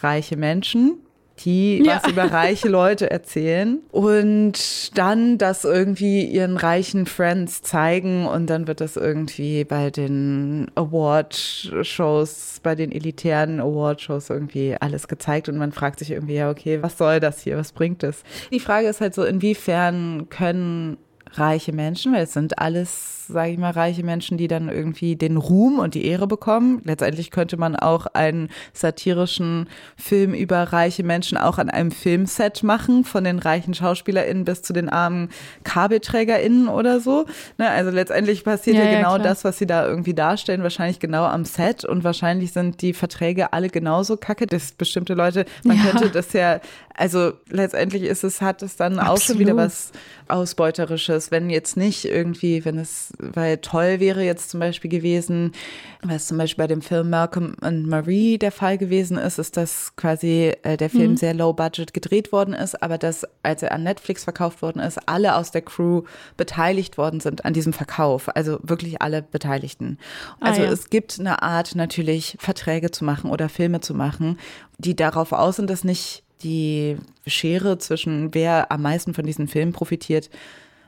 [0.00, 1.00] reiche Menschen
[1.44, 2.00] die ja.
[2.02, 8.66] was über reiche Leute erzählen und dann das irgendwie ihren reichen Friends zeigen und dann
[8.66, 15.72] wird das irgendwie bei den Award-Shows, bei den elitären Award-Shows irgendwie alles gezeigt und man
[15.72, 18.22] fragt sich irgendwie, ja, okay, was soll das hier, was bringt es?
[18.52, 20.98] Die Frage ist halt so, inwiefern können
[21.32, 25.36] reiche Menschen, weil es sind alles sage ich mal, reiche Menschen, die dann irgendwie den
[25.36, 26.80] Ruhm und die Ehre bekommen.
[26.84, 33.04] Letztendlich könnte man auch einen satirischen Film über reiche Menschen auch an einem Filmset machen,
[33.04, 35.28] von den reichen SchauspielerInnen bis zu den armen
[35.64, 37.26] KabelträgerInnen oder so.
[37.58, 37.68] Ne?
[37.68, 39.18] Also letztendlich passiert ja, ja genau klar.
[39.18, 43.52] das, was sie da irgendwie darstellen, wahrscheinlich genau am Set und wahrscheinlich sind die Verträge
[43.52, 45.84] alle genauso kacke, dass bestimmte Leute, man ja.
[45.84, 46.60] könnte das ja,
[46.94, 49.18] also letztendlich ist es, hat es dann Absolut.
[49.18, 49.92] auch schon wieder was
[50.30, 55.52] Ausbeuterisches, wenn jetzt nicht irgendwie, wenn es weil toll wäre jetzt zum Beispiel gewesen,
[56.02, 59.94] was zum Beispiel bei dem Film Malcolm and Marie der Fall gewesen ist, ist, dass
[59.96, 61.16] quasi äh, der Film mhm.
[61.16, 64.98] sehr low budget gedreht worden ist, aber dass, als er an Netflix verkauft worden ist,
[65.06, 66.02] alle aus der Crew
[66.36, 68.34] beteiligt worden sind an diesem Verkauf.
[68.36, 69.98] Also wirklich alle Beteiligten.
[70.40, 70.70] Ah, also ah, ja.
[70.70, 74.38] es gibt eine Art natürlich Verträge zu machen oder Filme zu machen,
[74.78, 76.96] die darauf aus sind, dass nicht die
[77.26, 80.30] Schere zwischen wer am meisten von diesen Filmen profitiert,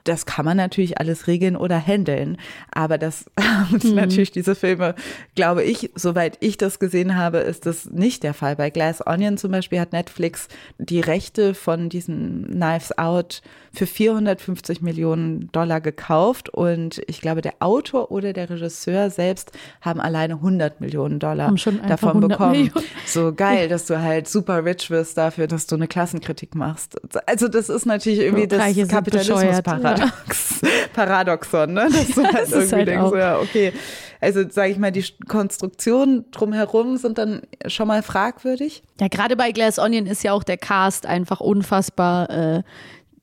[0.04, 2.36] das kann man natürlich alles regeln oder handeln.
[2.70, 3.26] Aber das
[3.70, 3.94] mhm.
[3.94, 4.94] natürlich diese Filme,
[5.34, 8.56] glaube ich, soweit ich das gesehen habe, ist das nicht der Fall.
[8.56, 14.82] Bei Glass Onion zum Beispiel hat Netflix die Rechte von diesem Knives Out für 450
[14.82, 20.80] Millionen Dollar gekauft und ich glaube, der Autor oder der Regisseur selbst haben alleine 100
[20.80, 21.54] Millionen Dollar
[21.86, 22.52] davon bekommen.
[22.52, 22.84] Millionen.
[23.06, 26.96] So geil, dass du halt super rich wirst dafür, dass du eine Klassenkritik machst.
[27.26, 29.89] Also das ist natürlich irgendwie das Kapitalismus-Paradox.
[29.94, 30.60] Paradox,
[30.92, 31.88] Paradoxon, ne?
[31.90, 33.72] Dass du halt irgendwie halt denkst, ja, okay.
[34.20, 38.82] Also sage ich mal, die Konstruktionen drumherum sind dann schon mal fragwürdig.
[39.00, 42.62] Ja, gerade bei Glass Onion ist ja auch der Cast einfach unfassbar äh,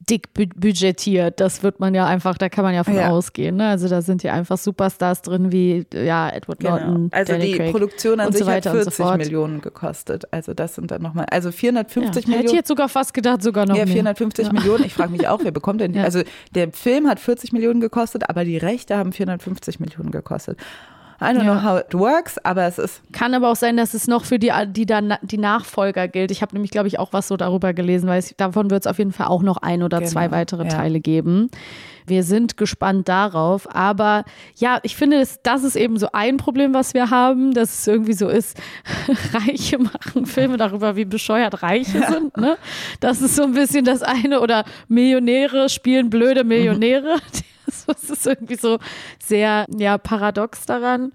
[0.10, 1.40] dick budgetiert.
[1.40, 3.10] Das wird man ja einfach, da kann man ja von ja.
[3.10, 3.58] ausgehen.
[3.58, 3.68] Ne?
[3.68, 6.78] Also da sind ja einfach Superstars drin wie ja Edward genau.
[6.78, 7.10] Norton.
[7.12, 10.26] Also Danny die Craig Produktion an sich so hat 40 so Millionen gekostet.
[10.32, 12.38] Also das sind dann nochmal, also 450 ja, Millionen.
[12.38, 14.62] Hätte ich jetzt sogar fast gedacht, sogar noch ja, 450 mehr.
[14.62, 14.86] Millionen.
[14.86, 15.98] Ich frage mich auch, wer bekommt denn?
[15.98, 16.22] Also
[16.56, 20.58] der Film hat 40 Millionen gekostet, aber die Rechte haben 450 Millionen gekostet.
[21.20, 21.54] I don't ja.
[21.54, 23.02] know how it works, aber es ist.
[23.12, 26.30] Kann aber auch sein, dass es noch für die, die dann die Nachfolger gilt.
[26.32, 28.88] Ich habe nämlich, glaube ich, auch was so darüber gelesen, weil es, davon wird es
[28.88, 30.12] auf jeden Fall auch noch ein oder genau.
[30.12, 30.70] zwei weitere ja.
[30.70, 31.50] Teile geben.
[32.08, 33.68] Wir sind gespannt darauf.
[33.76, 34.24] Aber
[34.56, 38.14] ja, ich finde, das, ist eben so ein Problem, was wir haben, dass es irgendwie
[38.14, 38.58] so ist,
[39.34, 42.12] Reiche machen Filme darüber, wie bescheuert Reiche ja.
[42.12, 42.38] sind.
[42.38, 42.58] Ne?
[43.02, 44.40] Das ist so ein bisschen das eine.
[44.40, 47.16] Oder Millionäre spielen blöde Millionäre.
[47.16, 47.44] Mhm.
[47.88, 48.80] Das ist irgendwie so
[49.24, 51.12] sehr ja, paradox daran.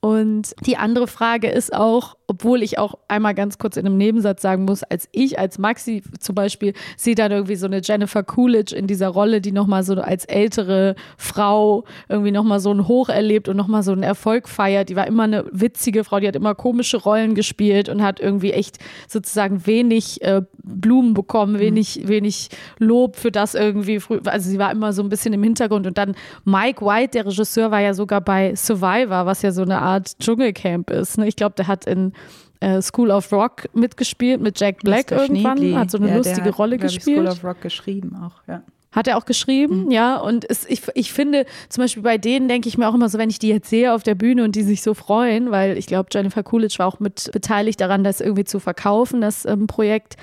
[0.00, 4.42] Und die andere Frage ist auch, obwohl ich auch einmal ganz kurz in einem Nebensatz
[4.42, 8.74] sagen muss, als ich, als Maxi zum Beispiel, sehe dann irgendwie so eine Jennifer Coolidge
[8.74, 13.48] in dieser Rolle, die nochmal so als ältere Frau irgendwie nochmal so ein Hoch erlebt
[13.48, 14.88] und nochmal so einen Erfolg feiert.
[14.88, 18.52] Die war immer eine witzige Frau, die hat immer komische Rollen gespielt und hat irgendwie
[18.52, 21.60] echt sozusagen wenig äh, Blumen bekommen, mhm.
[21.60, 22.08] wenig, mhm.
[22.08, 24.00] wenig Lob für das irgendwie.
[24.24, 25.86] Also sie war immer so ein bisschen im Hintergrund.
[25.86, 29.80] Und dann Mike White, der Regisseur, war ja sogar bei Survivor, was ja so eine
[29.80, 31.18] Art Dschungelcamp ist.
[31.18, 31.28] Ne?
[31.28, 32.12] Ich glaube, der hat in
[32.60, 35.22] äh, School of Rock mitgespielt mit Jack Black Mr.
[35.22, 35.76] irgendwann, Schneebly.
[35.76, 37.18] hat so eine Ja, lustige hat, Rolle gespielt.
[37.18, 38.62] School of Rock geschrieben auch, ja.
[38.92, 40.16] Hat er auch geschrieben, ja.
[40.16, 43.18] Und es, ich, ich finde, zum Beispiel bei denen denke ich mir auch immer so,
[43.18, 45.86] wenn ich die jetzt sehe auf der Bühne und die sich so freuen, weil ich
[45.86, 50.16] glaube, Jennifer Coolidge war auch mit beteiligt daran, das irgendwie zu verkaufen, das ähm, Projekt.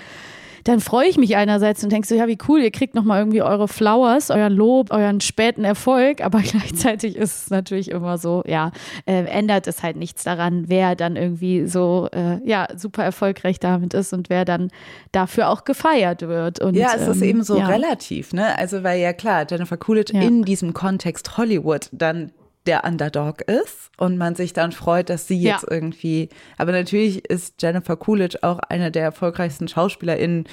[0.63, 3.41] Dann freue ich mich einerseits und denke so, ja, wie cool, ihr kriegt nochmal irgendwie
[3.41, 8.71] eure Flowers, euren Lob, euren späten Erfolg, aber gleichzeitig ist es natürlich immer so, ja,
[9.05, 13.93] äh, ändert es halt nichts daran, wer dann irgendwie so, äh, ja, super erfolgreich damit
[13.93, 14.69] ist und wer dann
[15.11, 16.59] dafür auch gefeiert wird.
[16.59, 17.67] Und, Ja, es ist ähm, eben so ja.
[17.67, 18.57] relativ, ne?
[18.57, 20.21] Also, weil ja klar, Jennifer Coolidge Ja.
[20.21, 22.31] in diesem Kontext Hollywood dann
[22.65, 25.53] der Underdog ist und man sich dann freut, dass sie Ja.
[25.53, 30.45] jetzt irgendwie, aber natürlich ist Jennifer Coolidge auch eine der erfolgreichsten SchauspielerInnen.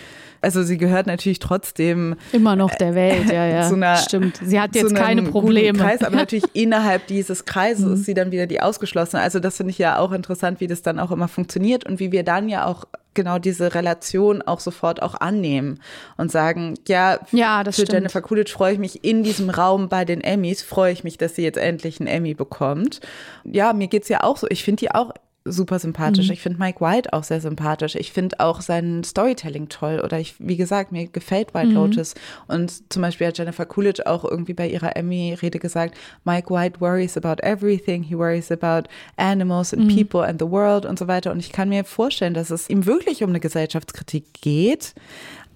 [0.42, 3.66] Also sie gehört natürlich trotzdem Immer noch der Welt, ja, ja.
[3.68, 4.40] einer- Stimmt.
[4.42, 5.78] Sie hat jetzt keine Probleme.
[5.78, 7.92] Kreis, aber natürlich innerhalb dieses Kreises Mhm.
[7.94, 9.22] ist sie dann wieder die Ausgeschlossene.
[9.22, 12.12] Also das finde ich ja auch interessant, wie das dann auch immer funktioniert und wie
[12.12, 15.80] wir dann ja auch genau diese Relation auch sofort auch annehmen
[16.16, 17.94] und sagen, ja, Ja, das für stimmt.
[17.94, 21.34] Jennifer Coolidge freue ich mich in diesem Raum bei den Emmys, freue ich mich, dass
[21.34, 23.00] sie jetzt endlich einen Emmy bekommt.
[23.44, 24.46] Ja, mir geht's ja auch so.
[24.48, 25.10] Ich finde die auch
[25.50, 26.26] super sympathisch.
[26.28, 26.32] Mhm.
[26.32, 27.94] Ich finde Mike White auch sehr sympathisch.
[27.94, 30.00] Ich finde auch sein Storytelling toll.
[30.04, 31.74] Oder ich, wie gesagt, mir gefällt White Mhm.
[31.74, 32.14] Lotus.
[32.48, 37.16] Und zum Beispiel hat Jennifer Coolidge auch irgendwie bei ihrer Emmy-Rede gesagt, Mike White worries
[37.16, 38.02] about everything.
[38.02, 39.82] He worries about animals Mhm.
[39.82, 41.30] and people and the world und so weiter.
[41.32, 44.94] Und ich kann mir vorstellen, dass es ihm wirklich um eine Gesellschaftskritik geht.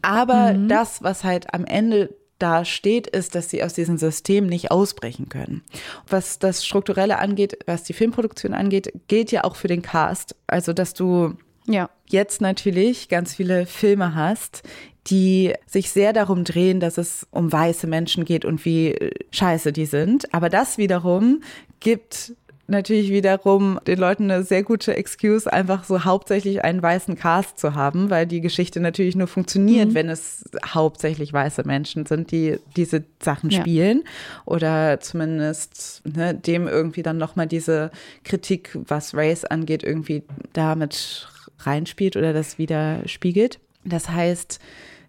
[0.03, 0.69] Aber Mhm.
[0.69, 5.29] das, was halt am Ende da steht, ist, dass sie aus diesem System nicht ausbrechen
[5.29, 5.63] können.
[6.09, 10.35] Was das Strukturelle angeht, was die Filmproduktion angeht, gilt ja auch für den Cast.
[10.47, 11.35] Also, dass du
[11.67, 11.89] Ja.
[12.09, 14.63] jetzt natürlich ganz viele Filme hast,
[15.07, 19.73] die sich sehr darum drehen, dass es um weiße Menschen geht und wie äh, scheiße
[19.73, 20.33] die sind.
[20.35, 21.43] Aber das wiederum
[21.81, 22.33] gibt
[22.67, 27.75] natürlich wiederum den Leuten eine sehr gute Excuse, einfach so hauptsächlich einen weißen Cast zu
[27.75, 33.05] haben, weil die Geschichte natürlich nur funktioniert, wenn es hauptsächlich weiße Menschen sind, die diese
[33.23, 33.61] Sachen Ja.
[33.61, 34.05] spielen
[34.47, 37.91] oder zumindest ne, dem irgendwie dann nochmal diese
[38.25, 40.23] Kritik, was Race angeht, irgendwie
[40.53, 41.29] damit
[41.61, 43.59] reinspielt oder das wieder spiegelt.
[43.85, 44.61] Das heißt,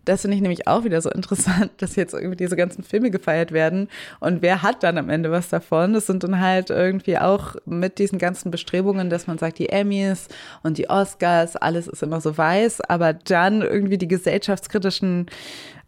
[0.05, 3.51] das finde ich nämlich auch wieder so interessant, dass jetzt irgendwie diese ganzen Filme gefeiert
[3.51, 3.89] werden.
[4.19, 5.93] Und wer hat dann am Ende was davon?
[5.93, 10.27] Das sind dann halt irgendwie auch mit diesen ganzen Bestrebungen, dass man sagt, die Emmys
[10.63, 15.27] und die Oscars, alles ist immer so weiß, aber dann irgendwie die gesellschaftskritischen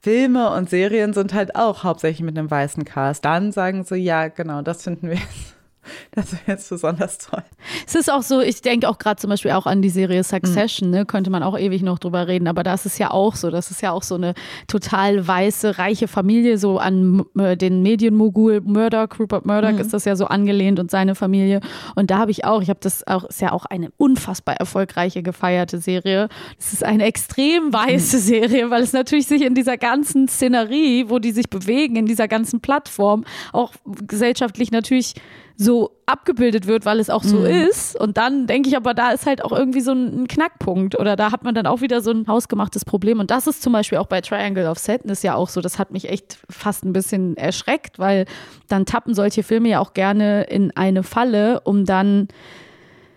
[0.02, 3.26] Filme und Serien sind halt auch hauptsächlich mit einem weißen Cast.
[3.26, 5.57] Dann sagen sie, ja, genau, das finden wir jetzt,
[6.12, 7.44] das wäre jetzt besonders toll.
[7.86, 10.90] Es ist auch so, ich denke auch gerade zum Beispiel auch an die Serie Succession,
[10.90, 11.06] ne?
[11.06, 13.82] könnte man auch ewig noch drüber reden, aber das ist ja auch so, das ist
[13.82, 14.34] ja auch so eine
[14.68, 20.16] total weiße, reiche Familie, so an äh, den Medienmogul Murdoch, Rupert Murdoch ist das ja
[20.16, 21.62] so angelehnt und seine Familie
[21.96, 25.24] und da habe ich auch, ich habe das auch, ist ja auch eine unfassbar erfolgreiche,
[25.24, 26.30] gefeierte Serie.
[26.60, 31.20] Es ist eine extrem weiße Serie, weil es natürlich sich in dieser ganzen Szenerie, wo
[31.20, 33.74] die sich bewegen, in dieser ganzen Plattform, auch
[34.08, 35.16] gesellschaftlich natürlich
[35.60, 38.00] so abgebildet wird, weil es auch so ist.
[38.00, 41.16] Und dann denke ich aber, da ist halt auch irgendwie so ein, ein Knackpunkt oder
[41.16, 43.20] da hat man dann auch wieder so ein hausgemachtes Problem.
[43.20, 45.60] Und das ist zum Beispiel auch bei Triangle of Sadness ja auch so.
[45.60, 48.26] Das hat mich echt fast ein bisschen erschreckt, weil
[48.68, 52.28] dann tappen solche Filme ja auch gerne in eine Falle, um dann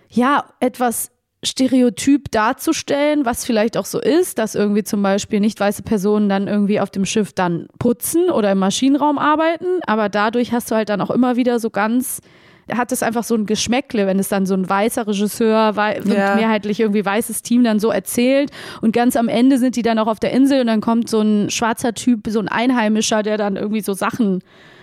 [0.08, 1.10] ja etwas
[1.42, 6.48] Stereotyp darzustellen, was vielleicht auch so ist, dass irgendwie zum Beispiel nicht weiße Personen dann
[6.48, 10.90] irgendwie auf dem Schiff dann putzen oder im Maschinenraum arbeiten, aber dadurch hast du halt
[10.90, 12.20] dann auch immer wieder so ganz
[12.72, 16.12] hat es einfach so ein Geschmäckle, wenn es dann so ein weißer Regisseur wei und
[16.12, 16.36] Ja.
[16.36, 18.50] mehrheitlich irgendwie weißes Team dann so erzählt
[18.80, 21.20] und ganz am Ende sind die dann auch auf der Insel und dann kommt so
[21.20, 24.40] ein schwarzer Typ, so ein Einheimischer, der dann irgendwie so Sachen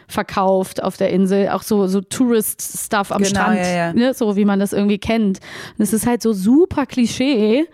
[0.07, 3.93] verkauft auf der Insel, auch so, so Tourist-Stuff am Genau, Strand, ja, ja.
[3.93, 4.13] Ne?
[4.13, 5.39] so wie man das irgendwie kennt.
[5.77, 7.65] Und es ist halt so super Klischee.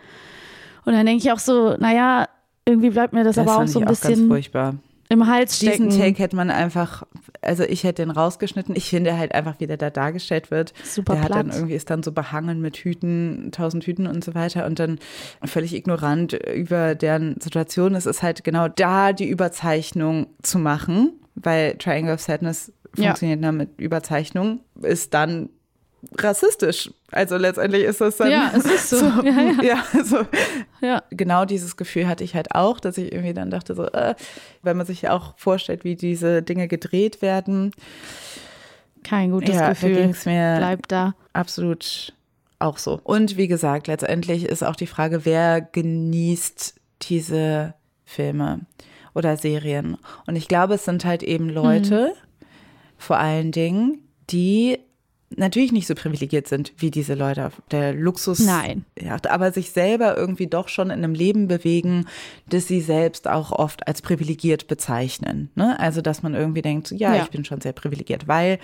[0.85, 2.27] Und dann denke ich auch so, naja,
[2.65, 4.75] irgendwie bleibt mir das, Das aber auch so ein auch ganz bisschen furchtbar.
[5.13, 5.89] Im Hals stecken.
[5.89, 7.03] Diesen Take hätte man einfach,
[7.41, 8.75] also ich hätte den rausgeschnitten.
[8.75, 10.73] Ich finde halt einfach, wie der da dargestellt wird.
[10.83, 11.55] Super der hat dann platt.
[11.57, 14.99] irgendwie ist dann so behangen mit Hüten, tausend Hüten und so weiter und dann
[15.45, 17.95] völlig ignorant über deren Situation.
[17.95, 23.05] Es ist halt genau da die Überzeichnung zu machen, weil Triangle of Sadness Ja.
[23.07, 25.49] funktioniert dann mit Überzeichnung, ist dann
[26.17, 26.91] rassistisch.
[27.11, 29.05] Also letztendlich ist das dann Ja, es ist so.
[29.05, 29.63] Ja, ja.
[29.63, 30.25] ja, also
[30.81, 31.03] ja.
[31.09, 34.15] genau dieses Gefühl hatte ich halt auch, dass ich irgendwie dann dachte, so, äh,
[34.61, 37.71] wenn man sich ja auch vorstellt, wie diese Dinge gedreht werden,
[39.03, 40.13] Kein gutes ja, da Gefühl.
[40.25, 41.15] mir Bleibt da.
[41.33, 42.13] absolut
[42.59, 42.99] auch so.
[43.03, 47.73] Und wie gesagt, letztendlich ist auch die Frage, wer genießt diese
[48.05, 48.61] Filme
[49.13, 49.97] oder Serien?
[50.27, 52.13] Und ich glaube, es sind halt eben Leute,
[52.97, 54.79] vor allen Dingen, die
[55.37, 57.51] natürlich nicht so privilegiert sind wie diese Leute.
[57.71, 58.39] Der Luxus.
[58.39, 58.85] Nein.
[58.99, 62.05] Ja, aber sich selber irgendwie doch schon in einem Leben bewegen,
[62.49, 65.49] das sie selbst auch oft als privilegiert bezeichnen.
[65.55, 65.79] Ne?
[65.79, 68.59] Also, dass man irgendwie denkt, ja, ja, ich bin schon sehr privilegiert, weil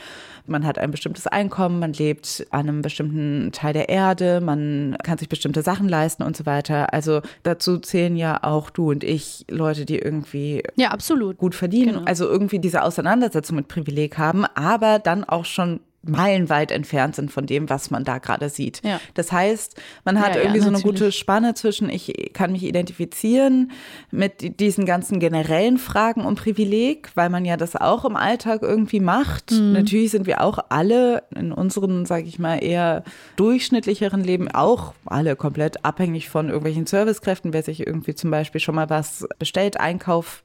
[0.46, 5.18] man hat ein bestimmtes Einkommen, man lebt an einem bestimmten Teil der Erde, man kann
[5.18, 6.94] sich bestimmte Sachen leisten und so weiter.
[6.94, 11.38] Also dazu zählen ja auch du und ich Leute, die irgendwie ja, absolut.
[11.38, 11.94] gut verdienen.
[11.94, 12.06] Genau.
[12.06, 17.46] Also irgendwie diese Auseinandersetzung mit Privileg haben, aber dann auch schon meilenweit entfernt sind von
[17.46, 18.82] dem, was man da gerade sieht.
[18.84, 19.02] Ja.
[19.16, 19.76] Das heißt,
[20.06, 23.72] man hat ja, irgendwie ja, so eine gute Spanne zwischen, ich kann mich identifizieren
[24.10, 29.02] mit diesen ganzen generellen Fragen um Privileg, weil man ja das auch im Alltag irgendwie
[29.02, 29.52] macht.
[29.52, 29.74] Mhm.
[29.74, 33.04] Natürlich sind wir auch alle in unseren, sage ich mal, eher
[33.36, 38.76] durchschnittlicheren Leben auch alle komplett abhängig von irgendwelchen Servicekräften, wer sich irgendwie zum Beispiel schon
[38.76, 40.44] mal was bestellt, Einkauf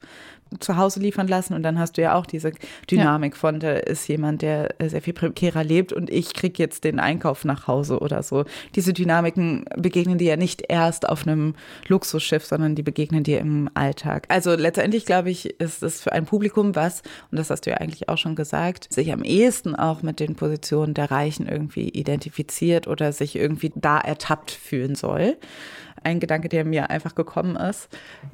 [0.59, 2.51] zu Hause liefern lassen und dann hast du ja auch diese
[2.89, 3.39] Dynamik ja.
[3.39, 7.45] von, da ist jemand, der sehr viel prekärer lebt und ich kriege jetzt den Einkauf
[7.45, 8.45] nach Hause oder so.
[8.75, 11.55] Diese Dynamiken begegnen dir ja nicht erst auf einem
[11.87, 14.25] Luxusschiff, sondern die begegnen dir im Alltag.
[14.29, 17.77] Also letztendlich glaube ich, ist es für ein Publikum was, und das hast du ja
[17.77, 22.87] eigentlich auch schon gesagt, sich am ehesten auch mit den Positionen der Reichen irgendwie identifiziert
[22.87, 25.37] oder sich irgendwie da ertappt fühlen soll
[26.05, 27.89] ein Gedanke, der mir einfach gekommen ist.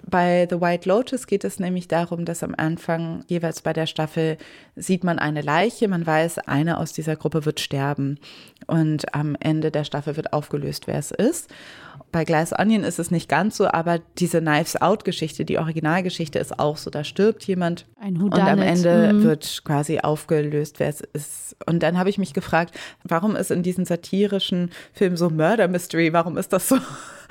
[0.06, 4.38] Bei The White Lotus geht es nämlich darum, dass am Anfang jeweils bei der Staffel
[4.76, 8.20] sieht man eine Leiche, man weiß, eine aus dieser Gruppe wird sterben
[8.68, 11.50] und am Ende der Staffel wird aufgelöst, wer es ist.
[12.12, 16.39] Bei Glass Onion ist es nicht ganz so, aber diese Knives Out Geschichte, die Originalgeschichte
[16.39, 19.24] ist auch so, da stirbt jemand und am Ende mhm.
[19.24, 21.56] wird quasi aufgelöst, wer es ist.
[21.66, 26.12] Und dann habe ich mich gefragt, warum ist in diesen satirischen Filmen so Murder Mystery,
[26.12, 26.78] warum ist das so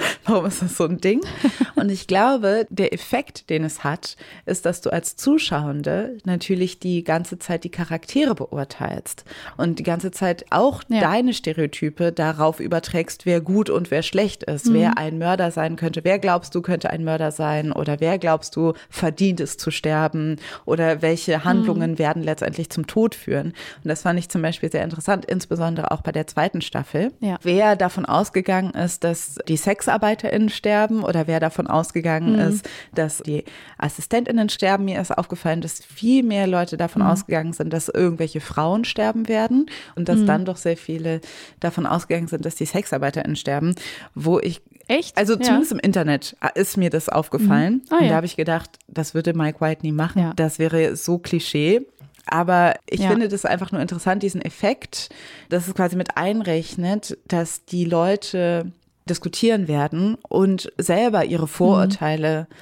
[0.24, 1.20] Warum ist das so ein Ding?
[1.76, 7.04] Und ich glaube, der Effekt, den es hat, ist, dass du als Zuschauende natürlich die
[7.04, 9.24] ganze Zeit die Charaktere beurteilst
[9.56, 11.00] und die ganze Zeit auch ja.
[11.00, 14.74] deine Stereotype darauf überträgst, wer gut und wer schlecht ist, mhm.
[14.74, 18.54] wer ein Mörder sein könnte, wer glaubst du könnte ein Mörder sein oder wer glaubst
[18.56, 21.98] du verdient es zu sterben oder welche Handlungen mhm.
[21.98, 23.48] werden letztendlich zum Tod führen.
[23.82, 27.12] Und das fand ich zum Beispiel sehr interessant, insbesondere auch bei der zweiten Staffel.
[27.20, 27.38] Ja.
[27.42, 32.40] Wer davon ausgegangen ist, dass die Sex SexarbeiterInnen sterben oder wer davon ausgegangen mhm.
[32.40, 33.44] ist, dass die
[33.78, 34.84] AssistentInnen sterben.
[34.84, 37.08] Mir ist aufgefallen, dass viel mehr Leute davon mhm.
[37.08, 40.26] ausgegangen sind, dass irgendwelche Frauen sterben werden und dass mhm.
[40.26, 41.20] dann doch sehr viele
[41.60, 43.74] davon ausgegangen sind, dass die SexarbeiterInnen sterben,
[44.14, 45.16] wo ich Echt?
[45.16, 45.76] Also zumindest ja.
[45.76, 47.74] im Internet ist mir das aufgefallen.
[47.74, 47.82] Mhm.
[47.92, 48.08] Oh, und ja.
[48.08, 50.20] da habe ich gedacht, das würde Mike White nie machen.
[50.20, 50.32] Ja.
[50.34, 51.86] Das wäre so Klischee.
[52.26, 55.08] Aber ich finde das einfach nur interessant, diesen Effekt,
[55.48, 58.72] dass es quasi mit einrechnet, dass die Leute
[59.08, 62.54] diskutieren werden und selber ihre Vorurteile mhm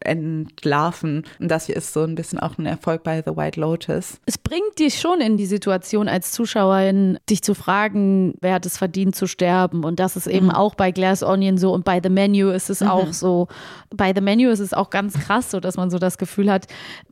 [0.00, 1.24] entlarven.
[1.38, 4.18] Und das hier ist so ein bisschen auch ein Erfolg bei The White Lotus.
[4.26, 8.78] Es bringt dich schon in die Situation als Zuschauerin, dich zu fragen, wer hat es
[8.78, 9.84] verdient zu sterben.
[9.84, 10.52] Und das ist eben mhm.
[10.52, 12.88] auch bei Glass Onion so und bei The Menu ist es mhm.
[12.88, 13.48] auch so.
[13.94, 16.66] Bei The Menu ist es auch ganz krass so, dass man so das Gefühl hat,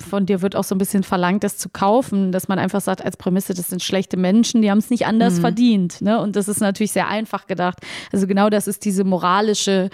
[0.07, 3.05] von dir wird auch so ein bisschen verlangt, das zu kaufen, dass man einfach sagt
[3.05, 5.41] als Prämisse, das sind schlechte Menschen, die haben es nicht anders mhm.
[5.41, 6.01] verdient.
[6.01, 6.21] Ne?
[6.21, 7.79] Und das ist natürlich sehr einfach gedacht.
[8.13, 9.91] Also genau das ist diese moralische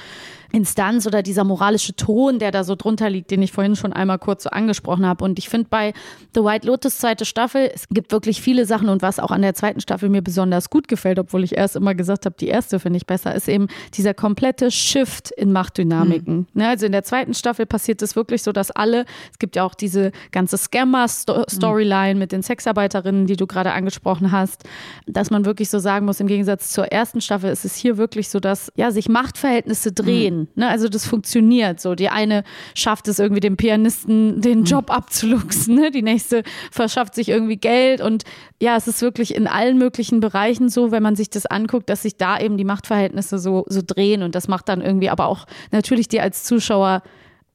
[0.52, 4.18] Instanz oder dieser moralische Ton, der da so drunter liegt, den ich vorhin schon einmal
[4.18, 5.24] kurz so angesprochen habe.
[5.24, 5.92] Und ich finde bei
[6.34, 9.54] The White Lotus zweite Staffel, es gibt wirklich viele Sachen und was auch an der
[9.54, 12.96] zweiten Staffel mir besonders gut gefällt, obwohl ich erst immer gesagt habe, die erste finde
[12.96, 16.46] ich besser, ist eben dieser komplette Shift in Machtdynamiken.
[16.52, 16.62] Mhm.
[16.62, 19.74] also in der zweiten Staffel passiert es wirklich so, dass alle, es gibt ja auch
[19.74, 22.18] diese ganze Scammer-Storyline mhm.
[22.18, 24.64] mit den Sexarbeiterinnen, die du gerade angesprochen hast,
[25.06, 28.28] dass man wirklich so sagen muss, im Gegensatz zur ersten Staffel ist es hier wirklich
[28.28, 30.39] so, dass ja, sich Machtverhältnisse drehen.
[30.39, 30.68] Mhm Ne?
[30.68, 31.94] Also das funktioniert so.
[31.94, 34.64] Die eine schafft es irgendwie dem Pianisten den mhm.
[34.64, 35.90] Job abzuluxen, ne?
[35.90, 38.24] die nächste verschafft sich irgendwie Geld und
[38.60, 42.02] ja, es ist wirklich in allen möglichen Bereichen so, wenn man sich das anguckt, dass
[42.02, 45.46] sich da eben die Machtverhältnisse so, so drehen und das macht dann irgendwie aber auch
[45.70, 47.02] natürlich dir als Zuschauer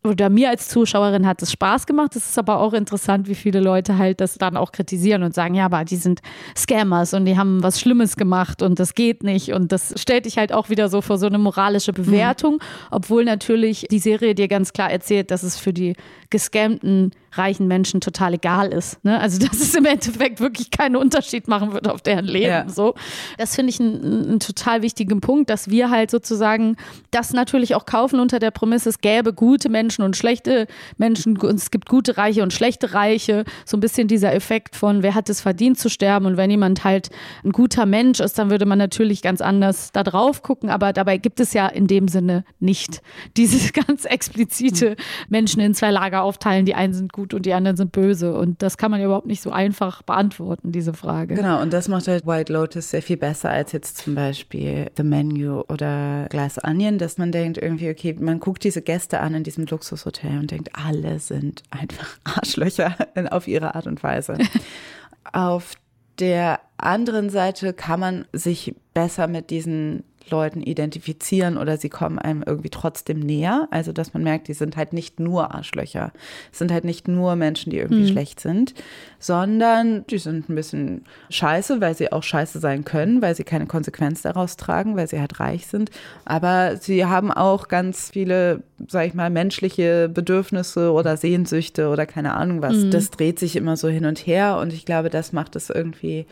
[0.06, 2.16] oder mir als Zuschauerin hat es Spaß gemacht.
[2.16, 5.56] Es ist aber auch interessant, wie viele Leute halt das dann auch kritisieren und sagen,
[5.56, 6.22] ja, aber die sind
[6.56, 9.54] Scammers und die haben was Schlimmes gemacht und das geht nicht.
[9.54, 12.60] Und das stellt dich halt auch wieder so vor so eine moralische Bewertung, mhm.
[12.92, 15.96] obwohl natürlich die Serie dir ganz klar erzählt, dass es für die
[16.30, 19.04] gescammten reichen Menschen total egal ist.
[19.04, 19.20] Ne?
[19.20, 22.46] Also dass es im Endeffekt wirklich keinen Unterschied machen wird auf deren Leben.
[22.46, 22.70] Ja.
[22.70, 22.96] So,
[23.38, 26.78] das finde ich einen total wichtigen Punkt, dass wir halt sozusagen
[27.12, 30.68] das natürlich auch kaufen unter der Prämisse, es gäbe gute Menschen und schlechte
[30.98, 33.46] Menschen und es gibt gute Reiche und schlechte Reiche.
[33.66, 36.84] So ein bisschen dieser Effekt von, wer hat es verdient zu sterben und wenn jemand
[36.84, 37.10] halt
[37.44, 40.70] ein guter Mensch ist, dann würde man natürlich ganz anders da drauf gucken.
[40.70, 43.02] Aber dabei gibt es ja in dem Sinne nicht
[43.38, 44.96] dieses ganz explizite
[45.30, 46.66] Menschen in zwei Lager aufteilen.
[46.66, 48.34] Die einen sind gut gut und die anderen sind böse.
[48.34, 51.36] Und das kann man ja überhaupt nicht so einfach beantworten, diese Frage.
[51.36, 55.04] Genau, und das macht halt White Lotus sehr viel besser als jetzt zum Beispiel The
[55.04, 59.44] Menu oder Glass Onion, dass man denkt irgendwie, okay, man guckt diese Gäste an in
[59.44, 62.96] diesem Luxushotel und denkt, alle sind einfach Arschlöcher
[63.32, 64.38] auf ihre Art und Weise.
[65.34, 65.74] auf
[66.20, 72.44] der anderen Seite kann man sich besser mit diesen Leuten identifizieren oder sie kommen einem
[72.46, 73.68] irgendwie trotzdem näher.
[73.72, 76.12] Also, dass man merkt, die sind halt nicht nur Arschlöcher.
[76.52, 78.12] Es sind halt nicht nur Menschen, die irgendwie mhm.
[78.12, 78.74] schlecht sind,
[79.20, 83.66] sondern die sind ein bisschen scheiße, weil sie auch scheiße sein können, weil sie keine
[83.66, 85.92] Konsequenz daraus tragen, weil sie halt reich sind.
[86.26, 92.34] Aber sie haben auch ganz viele, sag ich mal, menschliche Bedürfnisse oder Sehnsüchte oder keine
[92.36, 92.76] Ahnung was.
[92.76, 92.92] Mhm.
[92.92, 96.26] Das dreht sich immer so hin und her und ich glaube, das macht es irgendwie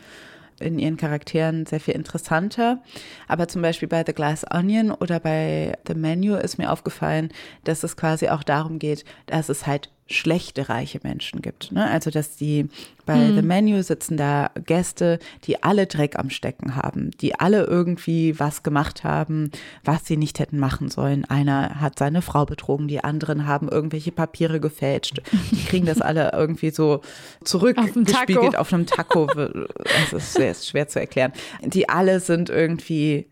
[0.60, 2.82] in ihren Charakteren sehr viel interessanter.
[3.28, 7.30] Aber zum Beispiel bei The Glass Onion oder bei The Menu ist mir aufgefallen,
[7.64, 11.72] dass es quasi auch darum geht, dass es halt schlechte reiche Menschen gibt.
[11.72, 11.88] Ne?
[11.90, 12.68] Also dass die
[13.06, 13.36] bei mhm.
[13.36, 18.62] The Menu sitzen da Gäste, die alle Dreck am Stecken haben, die alle irgendwie was
[18.62, 19.50] gemacht haben,
[19.82, 21.24] was sie nicht hätten machen sollen.
[21.24, 25.22] Einer hat seine Frau betrogen, die anderen haben irgendwelche Papiere gefälscht.
[25.50, 27.00] Die kriegen das alle irgendwie so
[27.42, 29.26] zurückgespiegelt auf, auf einem Taco.
[29.26, 31.32] Das ist sehr schwer zu erklären.
[31.62, 33.26] Die alle sind irgendwie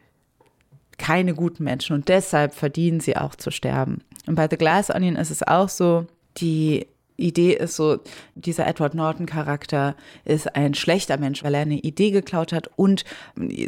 [0.96, 3.98] keine guten Menschen und deshalb verdienen sie auch zu sterben.
[4.26, 6.06] Und bei The Glass Onion ist es auch so,
[6.38, 7.98] die Idee ist so,
[8.34, 13.04] dieser Edward Norton-Charakter ist ein schlechter Mensch, weil er eine Idee geklaut hat und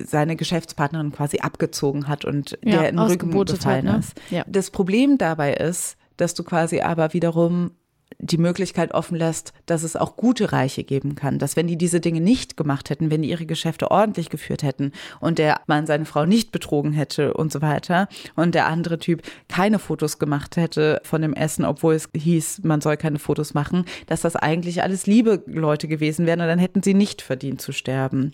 [0.07, 4.01] seine Geschäftspartnerin quasi abgezogen hat und ja, der in den Rücken gefallen hat, ne?
[4.01, 4.21] ist.
[4.31, 4.45] Ja.
[4.47, 7.73] Das Problem dabei ist, dass du quasi aber wiederum
[8.19, 11.39] die Möglichkeit offen lässt, dass es auch gute Reiche geben kann.
[11.39, 14.93] Dass wenn die diese Dinge nicht gemacht hätten, wenn die ihre Geschäfte ordentlich geführt hätten
[15.21, 19.23] und der Mann seine Frau nicht betrogen hätte und so weiter und der andere Typ
[19.49, 23.85] keine Fotos gemacht hätte von dem Essen, obwohl es hieß, man soll keine Fotos machen,
[24.07, 27.73] dass das eigentlich alles liebe Leute gewesen wären und dann hätten sie nicht verdient zu
[27.73, 28.33] sterben.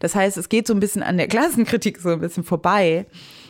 [0.00, 3.06] Das heißt, es geht so ein bisschen an der Klassenkritik so ein bisschen vorbei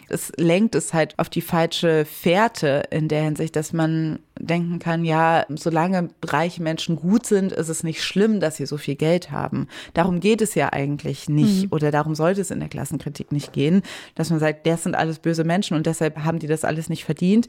[0.08, 5.04] es lenkt es halt auf die falsche Fährte in der Hinsicht, dass man denken kann,
[5.04, 9.30] ja, solange reiche Menschen gut sind, ist es nicht schlimm, dass sie so viel Geld
[9.30, 9.68] haben.
[9.94, 11.72] Darum geht es ja eigentlich nicht mhm.
[11.72, 13.82] oder darum sollte es in der Klassenkritik nicht gehen,
[14.14, 17.04] dass man sagt, das sind alles böse Menschen und deshalb haben die das alles nicht
[17.04, 17.48] verdient.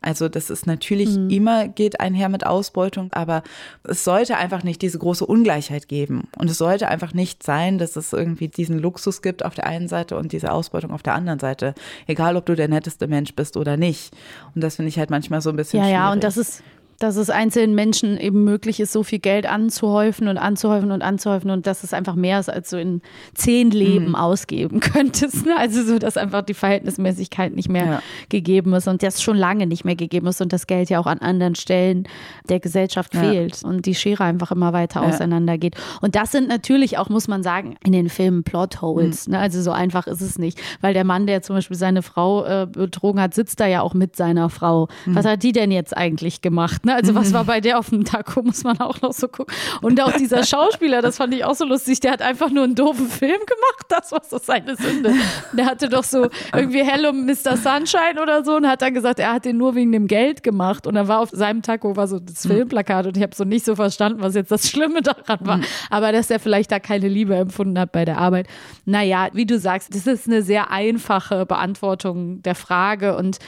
[0.00, 1.30] Also das ist natürlich mhm.
[1.30, 3.42] immer geht einher mit Ausbeutung, aber
[3.84, 6.28] es sollte einfach nicht diese große Ungleichheit geben.
[6.36, 9.88] Und es sollte einfach nicht sein, dass es irgendwie diesen Luxus gibt auf der einen
[9.88, 11.74] Seite und diese Ausbeutung auf der anderen Seite.
[12.06, 14.14] Egal, ob du der netteste Mensch bist oder nicht.
[14.54, 15.98] Und das finde ich halt manchmal so ein bisschen ja, schwierig.
[15.98, 16.62] Ja, und das ist
[16.98, 21.50] dass es einzelnen Menschen eben möglich ist, so viel Geld anzuhäufen und anzuhäufen und anzuhäufen
[21.50, 23.02] und dass es einfach mehr ist, als du in
[23.34, 24.14] zehn Leben mhm.
[24.16, 25.46] ausgeben könntest.
[25.46, 25.56] Ne?
[25.56, 28.02] Also so, dass einfach die Verhältnismäßigkeit nicht mehr ja.
[28.28, 31.06] gegeben ist und das schon lange nicht mehr gegeben ist und das Geld ja auch
[31.06, 32.08] an anderen Stellen
[32.48, 33.20] der Gesellschaft ja.
[33.20, 35.08] fehlt und die Schere einfach immer weiter ja.
[35.08, 35.76] auseinandergeht.
[36.00, 39.28] Und das sind natürlich auch, muss man sagen, in den Filmen Plotholes.
[39.28, 39.34] Mhm.
[39.34, 39.38] Ne?
[39.38, 42.66] Also so einfach ist es nicht, weil der Mann, der zum Beispiel seine Frau äh,
[42.66, 44.88] betrogen hat, sitzt da ja auch mit seiner Frau.
[45.06, 45.14] Mhm.
[45.14, 46.87] Was hat die denn jetzt eigentlich gemacht?
[46.88, 46.94] Ne?
[46.94, 49.54] Also was war bei der auf dem Taco, muss man auch noch so gucken.
[49.82, 52.74] Und auch dieser Schauspieler, das fand ich auch so lustig, der hat einfach nur einen
[52.74, 53.58] doofen Film gemacht.
[53.88, 55.14] Das war so seine Sünde.
[55.52, 57.56] Der hatte doch so irgendwie Hello Mr.
[57.56, 60.86] Sunshine oder so und hat dann gesagt, er hat den nur wegen dem Geld gemacht.
[60.86, 63.64] Und dann war auf seinem Taco war so das Filmplakat und ich habe so nicht
[63.64, 65.60] so verstanden, was jetzt das Schlimme daran war.
[65.88, 68.46] Aber dass er vielleicht da keine Liebe empfunden hat bei der Arbeit.
[68.84, 73.38] Naja, wie du sagst, das ist eine sehr einfache Beantwortung der Frage und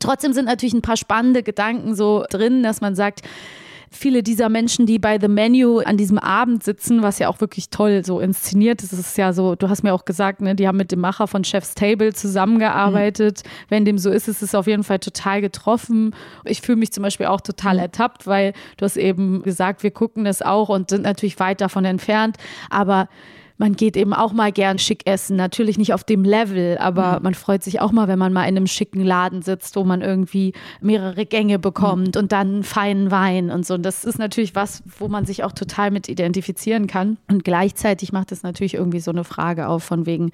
[0.00, 3.22] Trotzdem sind natürlich ein paar spannende Gedanken so drin, dass man sagt,
[3.90, 7.70] viele dieser Menschen, die bei The Menu an diesem Abend sitzen, was ja auch wirklich
[7.70, 10.76] toll so inszeniert ist, ist ja so, du hast mir auch gesagt, ne, die haben
[10.76, 13.42] mit dem Macher von Chef's Table zusammengearbeitet.
[13.44, 13.50] Mhm.
[13.68, 16.14] Wenn dem so ist, ist es auf jeden Fall total getroffen.
[16.44, 17.80] Ich fühle mich zum Beispiel auch total mhm.
[17.80, 21.84] ertappt, weil du hast eben gesagt, wir gucken das auch und sind natürlich weit davon
[21.84, 22.36] entfernt,
[22.70, 23.08] aber
[23.60, 25.36] man geht eben auch mal gern schick essen.
[25.36, 27.24] Natürlich nicht auf dem Level, aber mhm.
[27.24, 30.00] man freut sich auch mal, wenn man mal in einem schicken Laden sitzt, wo man
[30.00, 32.22] irgendwie mehrere Gänge bekommt mhm.
[32.22, 33.74] und dann feinen Wein und so.
[33.74, 37.18] Und das ist natürlich was, wo man sich auch total mit identifizieren kann.
[37.28, 40.30] Und gleichzeitig macht es natürlich irgendwie so eine Frage auf, von wegen,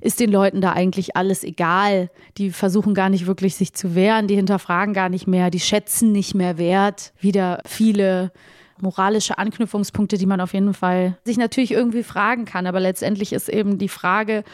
[0.00, 2.08] ist den Leuten da eigentlich alles egal?
[2.38, 6.12] Die versuchen gar nicht wirklich sich zu wehren, die hinterfragen gar nicht mehr, die schätzen
[6.12, 7.12] nicht mehr wert.
[7.20, 8.32] Wieder viele
[8.82, 12.66] moralische Anknüpfungspunkte, die man auf jeden Fall sich natürlich irgendwie fragen kann.
[12.66, 14.44] Aber letztendlich ist eben die Frage,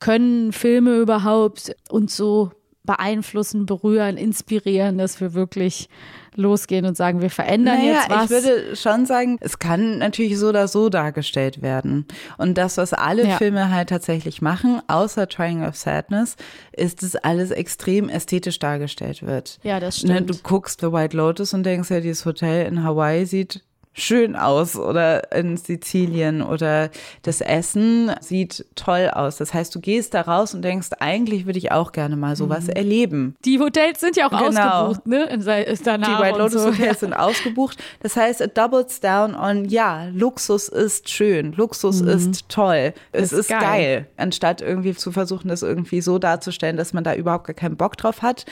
[0.00, 2.52] können Filme überhaupt uns so
[2.84, 5.88] beeinflussen, berühren, inspirieren, dass wir wirklich
[6.36, 8.24] losgehen und sagen, wir verändern naja, jetzt was.
[8.24, 12.06] Ich würde schon sagen, es kann natürlich so oder so dargestellt werden.
[12.36, 13.36] Und das, was alle ja.
[13.38, 16.36] Filme halt tatsächlich machen, außer Triangle of Sadness,
[16.72, 19.58] ist, dass alles extrem ästhetisch dargestellt wird.
[19.62, 20.30] Ja, das ne, stimmt.
[20.30, 23.62] Du guckst The White Lotus und denkst ja, dieses Hotel in Hawaii sieht
[23.94, 26.90] schön aus oder in Sizilien oder
[27.22, 29.36] das Essen sieht toll aus.
[29.36, 32.64] Das heißt, du gehst da raus und denkst, eigentlich würde ich auch gerne mal sowas
[32.64, 32.72] mhm.
[32.72, 33.36] erleben.
[33.44, 34.88] Die Hotels sind ja auch genau.
[34.88, 35.24] ausgebucht, ne?
[35.26, 36.66] In, die White Lotus so.
[36.66, 37.78] Hotels sind ausgebucht.
[38.00, 42.08] Das heißt, it doubles down on, ja, Luxus ist schön, Luxus mhm.
[42.08, 43.60] ist toll, es ist, ist geil.
[43.60, 44.08] geil.
[44.16, 47.96] Anstatt irgendwie zu versuchen, das irgendwie so darzustellen, dass man da überhaupt gar keinen Bock
[47.96, 48.44] drauf hat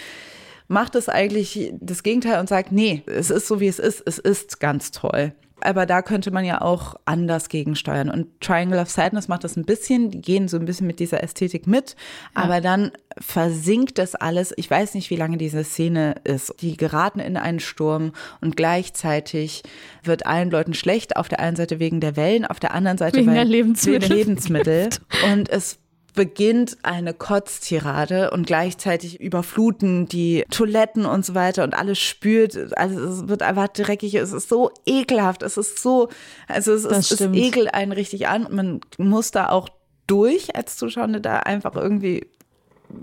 [0.73, 4.19] macht es eigentlich das Gegenteil und sagt, nee, es ist so, wie es ist, es
[4.19, 5.33] ist ganz toll.
[5.65, 8.11] Aber da könnte man ja auch anders gegensteuern.
[8.11, 11.23] Und Triangle of Sadness macht das ein bisschen, die gehen so ein bisschen mit dieser
[11.23, 11.95] Ästhetik mit,
[12.35, 12.43] ja.
[12.43, 14.53] aber dann versinkt das alles.
[14.57, 16.53] Ich weiß nicht, wie lange diese Szene ist.
[16.61, 19.63] Die geraten in einen Sturm und gleichzeitig
[20.03, 21.17] wird allen Leuten schlecht.
[21.17, 24.11] Auf der einen Seite wegen der Wellen, auf der anderen Seite wegen der Lebensmittel.
[24.11, 24.89] Wegen Lebensmittel.
[25.33, 25.79] Und es
[26.15, 32.77] beginnt eine Kotztirade und gleichzeitig überfluten die Toiletten und so weiter und alles spürt.
[32.77, 34.15] Also es wird einfach dreckig.
[34.15, 35.43] Es ist so ekelhaft.
[35.43, 36.09] Es ist so,
[36.49, 38.47] also es, ist, es ekelt einen richtig an.
[38.51, 39.69] Man muss da auch
[40.07, 42.27] durch als Zuschauer da einfach irgendwie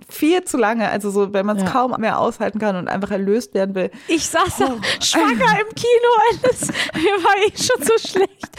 [0.09, 1.69] viel zu lange, also so, wenn man es ja.
[1.69, 3.89] kaum mehr aushalten kann und einfach erlöst werden will.
[4.07, 4.81] Ich saß da oh.
[5.01, 8.49] schwanger im Kino, alles, mir war eh schon so schlecht.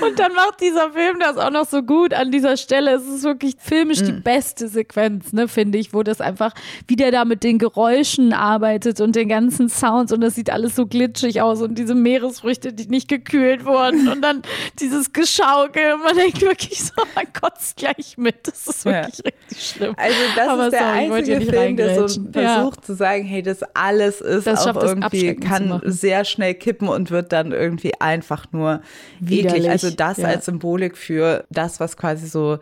[0.00, 2.92] Und dann macht dieser Film das auch noch so gut an dieser Stelle.
[2.92, 4.06] Es ist wirklich filmisch mhm.
[4.06, 6.52] die beste Sequenz, ne, finde ich, wo das einfach,
[6.88, 10.76] wie der da mit den Geräuschen arbeitet und den ganzen Sounds und das sieht alles
[10.76, 14.42] so glitschig aus und diese Meeresfrüchte, die nicht gekühlt wurden und dann
[14.78, 18.46] dieses Geschaukel man denkt wirklich so, man kotzt gleich mit.
[18.46, 19.24] Das ist wirklich ja.
[19.24, 19.94] richtig schlimm.
[19.96, 22.82] Also das Aber ist der der einzige Film, der so versucht ja.
[22.82, 27.32] zu sagen, hey, das alles ist das auch irgendwie, kann sehr schnell kippen und wird
[27.32, 28.80] dann irgendwie einfach nur
[29.20, 29.54] Widerlich.
[29.54, 29.70] eklig.
[29.70, 30.28] Also das ja.
[30.28, 32.58] als Symbolik für das, was quasi so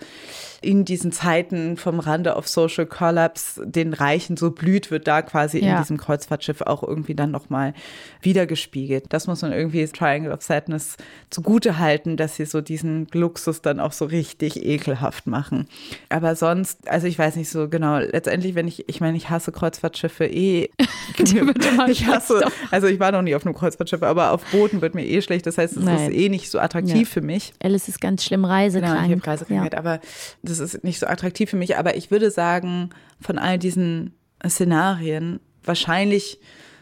[0.61, 5.65] in diesen Zeiten vom Rande auf Social Collapse den Reichen so blüht, wird da quasi
[5.65, 5.73] ja.
[5.73, 7.75] in diesem Kreuzfahrtschiff auch irgendwie dann nochmal
[8.23, 9.05] wiedergespiegelt.
[9.11, 10.97] Das muss man irgendwie Triangle of Sadness
[11.31, 15.69] zugute halten, dass sie so diesen Luxus dann auch so richtig ekelhaft machen.
[16.09, 19.53] Aber sonst, also ich weiß nicht so genau, letztendlich, wenn ich, ich meine, ich hasse
[19.53, 20.71] Kreuzfahrtschiffe eh.
[21.89, 25.07] ich hasse, also ich war noch nie auf einem Kreuzfahrtschiff, aber auf Booten wird mir
[25.07, 25.47] eh schlecht.
[25.47, 26.11] Das heißt, es Nein.
[26.11, 27.13] ist eh nicht so attraktiv ja.
[27.13, 27.53] für mich.
[27.63, 28.95] Alice ist ganz schlimm reisekrank.
[28.95, 29.79] Genau, ich habe Reisekrankheit, ja.
[29.79, 30.01] aber
[30.49, 32.91] das ist nicht so attraktiv für mich, aber ich würde sagen,
[33.21, 34.15] von all diesen
[34.47, 36.39] Szenarien wahrscheinlich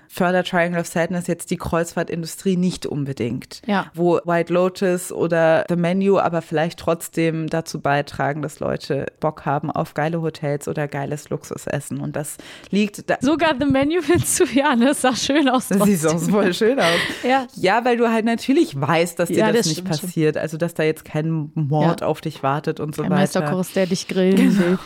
[0.09, 3.63] fördert Triangle of Sadness jetzt die Kreuzfahrtindustrie nicht unbedingt.
[3.67, 3.91] Ja.
[3.95, 9.71] Wo White Lotus oder The Menu aber vielleicht trotzdem dazu beitragen, dass Leute Bock haben
[9.71, 12.01] auf geile Hotels oder geiles Luxusessen.
[12.01, 12.37] Und das
[12.71, 13.17] liegt da.
[13.21, 14.75] Sogar The Menu willst du, ja?
[14.77, 15.69] Das sah schön aus.
[15.69, 16.87] Das sieht auch voll schön aus.
[17.23, 17.47] ja.
[17.55, 20.35] ja, weil du halt natürlich weißt, dass dir ja, das, das, nicht passiert.
[20.37, 20.43] Schon.
[20.43, 22.07] Also, dass da jetzt kein Mord ja.
[22.07, 23.21] auf dich wartet und so Kein weiter.
[23.21, 24.61] Meisterkurs, der dich grillen genau.
[24.61, 24.79] will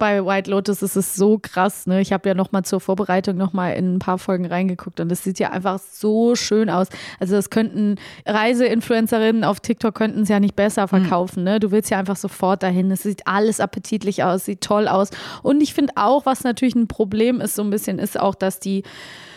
[0.00, 1.86] bei White Lotus ist es so krass.
[1.86, 2.00] Ne?
[2.00, 5.12] Ich habe ja noch mal zur Vorbereitung noch mal in ein paar Folgen reingeguckt und
[5.12, 6.88] es sieht ja einfach so schön aus.
[7.20, 7.96] Also das könnten
[8.26, 10.88] Reiseinfluencerinnen auf TikTok könnten es ja nicht besser hm.
[10.88, 11.44] verkaufen.
[11.44, 11.60] Ne?
[11.60, 12.90] Du willst ja einfach sofort dahin.
[12.90, 15.10] Es sieht alles appetitlich aus, sieht toll aus.
[15.42, 18.58] Und ich finde auch, was natürlich ein Problem ist, so ein bisschen, ist auch, dass
[18.58, 18.82] die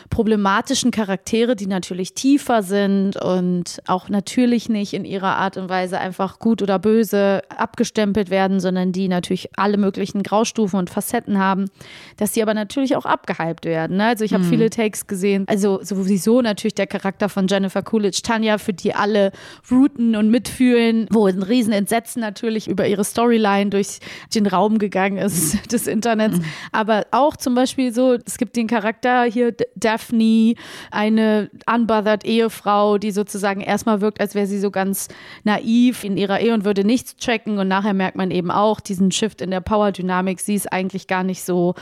[0.09, 5.99] problematischen Charaktere, die natürlich tiefer sind und auch natürlich nicht in ihrer Art und Weise
[5.99, 11.69] einfach gut oder böse abgestempelt werden, sondern die natürlich alle möglichen Graustufen und Facetten haben,
[12.17, 13.97] dass die aber natürlich auch abgehypt werden.
[13.97, 14.05] Ne?
[14.05, 14.49] Also ich habe mhm.
[14.49, 19.31] viele Takes gesehen, also sowieso natürlich der Charakter von Jennifer Coolidge, Tanja, für die alle
[19.71, 23.99] routen und mitfühlen, wo ein Riesenentsetzen natürlich über ihre Storyline durch
[24.35, 26.37] den Raum gegangen ist des Internets.
[26.37, 26.45] Mhm.
[26.71, 30.55] Aber auch zum Beispiel so, es gibt den Charakter hier, Daphne Daphne,
[30.91, 35.07] eine unbothered Ehefrau, die sozusagen erstmal wirkt, als wäre sie so ganz
[35.43, 37.59] naiv in ihrer Ehe und würde nichts checken.
[37.59, 40.39] Und nachher merkt man eben auch diesen Shift in der Power-Dynamik.
[40.39, 41.75] Sie ist eigentlich gar nicht so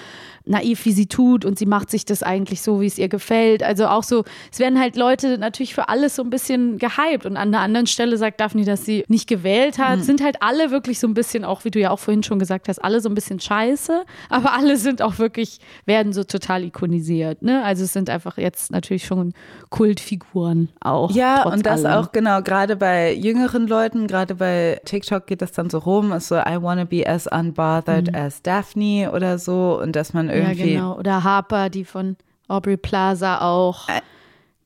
[0.51, 3.63] naiv, wie sie tut und sie macht sich das eigentlich so, wie es ihr gefällt.
[3.63, 7.37] Also auch so, es werden halt Leute natürlich für alles so ein bisschen gehypt und
[7.37, 9.99] an der anderen Stelle sagt Daphne, dass sie nicht gewählt hat.
[9.99, 10.03] Mhm.
[10.03, 12.67] Sind halt alle wirklich so ein bisschen, auch wie du ja auch vorhin schon gesagt
[12.67, 17.41] hast, alle so ein bisschen scheiße, aber alle sind auch wirklich, werden so total ikonisiert.
[17.41, 17.63] Ne?
[17.63, 19.33] Also es sind einfach jetzt natürlich schon
[19.69, 21.11] Kultfiguren auch.
[21.11, 22.05] Ja, und das allem.
[22.05, 26.27] auch genau, gerade bei jüngeren Leuten, gerade bei TikTok geht das dann so rum, ist
[26.27, 28.15] so, I wanna be as unbothered mhm.
[28.15, 30.40] as Daphne oder so und dass man irgendwie.
[30.41, 30.97] Ja, genau.
[30.97, 32.17] Oder Harper, die von
[32.47, 33.87] Aubrey Plaza auch.
[33.89, 34.01] Äh,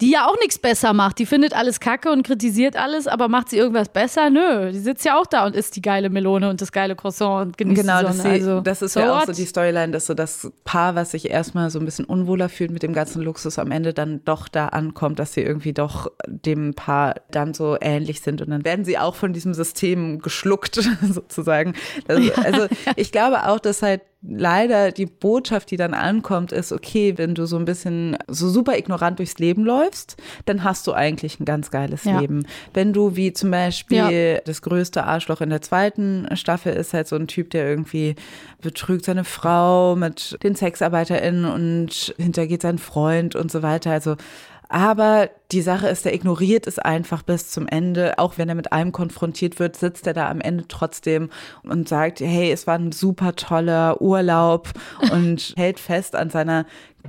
[0.02, 1.20] die ja auch nichts besser macht.
[1.20, 4.30] Die findet alles kacke und kritisiert alles, aber macht sie irgendwas besser?
[4.30, 7.48] Nö, die sitzt ja auch da und isst die geile Melone und das geile Croissant
[7.48, 8.18] und genießt genau, die Sonne.
[8.18, 9.22] Das, also, das ist so ja what?
[9.22, 12.50] auch so die Storyline, dass so das Paar, was sich erstmal so ein bisschen unwohler
[12.50, 16.12] fühlt mit dem ganzen Luxus, am Ende dann doch da ankommt, dass sie irgendwie doch
[16.28, 20.76] dem Paar dann so ähnlich sind und dann werden sie auch von diesem System geschluckt
[21.10, 21.74] sozusagen.
[22.10, 22.68] Also, also
[22.98, 27.46] ich glaube auch, dass halt leider die Botschaft, die dann ankommt, ist, okay, wenn du
[27.46, 31.72] so ein bisschen so super ignorant durchs Leben läufst, dann hast du eigentlich ein ganz
[31.72, 32.20] geiles ja.
[32.20, 32.46] Leben.
[32.74, 34.42] Wenn du wie zum Beispiel ja.
[34.46, 38.16] das größte Arschloch in der zweiten Staffel ist halt so ein Typ, der irgendwie
[38.62, 43.92] betrügt seine Frau mit den SexarbeiterInnen und hintergeht seinen Freund und so weiter.
[43.92, 44.16] Also
[44.70, 48.18] aber die Sache ist, er ignoriert es einfach bis zum Ende.
[48.18, 51.30] Auch wenn er mit allem konfrontiert wird, sitzt er da am Ende trotzdem
[51.64, 54.70] und sagt, hey, es war ein super toller Urlaub
[55.12, 56.66] und hält fest an seiner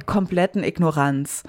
[0.07, 1.43] kompletten Ignoranz.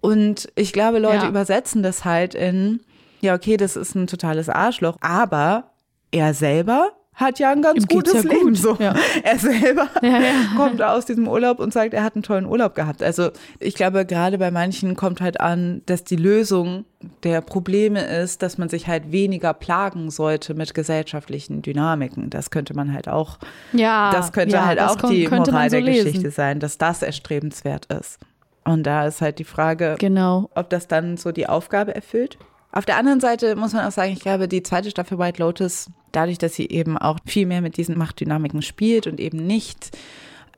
[0.00, 1.28] Und ich glaube, Leute ja.
[1.28, 2.80] übersetzen das halt in,
[3.20, 5.72] ja, okay, das ist ein totales Arschloch, aber
[6.10, 8.44] er selber hat ja ein ganz Ihm gutes ja Leben.
[8.46, 8.56] Gut.
[8.56, 8.76] So.
[8.78, 8.94] Ja.
[9.22, 10.20] Er selber ja,
[10.56, 13.02] kommt aus diesem Urlaub und sagt, er hat einen tollen Urlaub gehabt.
[13.02, 16.84] Also ich glaube, gerade bei manchen kommt halt an, dass die Lösung
[17.22, 22.30] der Probleme ist, dass man sich halt weniger plagen sollte mit gesellschaftlichen Dynamiken.
[22.30, 23.38] Das könnte man halt auch,
[23.72, 26.06] ja, das könnte halt das auch die Moral so der lesen.
[26.06, 28.18] Geschichte sein, dass das erstrebenswert ist.
[28.64, 30.50] Und da ist halt die Frage, genau.
[30.54, 32.38] ob das dann so die Aufgabe erfüllt.
[32.72, 35.90] Auf der anderen Seite muss man auch sagen, ich glaube, die zweite Staffel White Lotus,
[36.12, 39.90] dadurch, dass sie eben auch viel mehr mit diesen Machtdynamiken spielt und eben nicht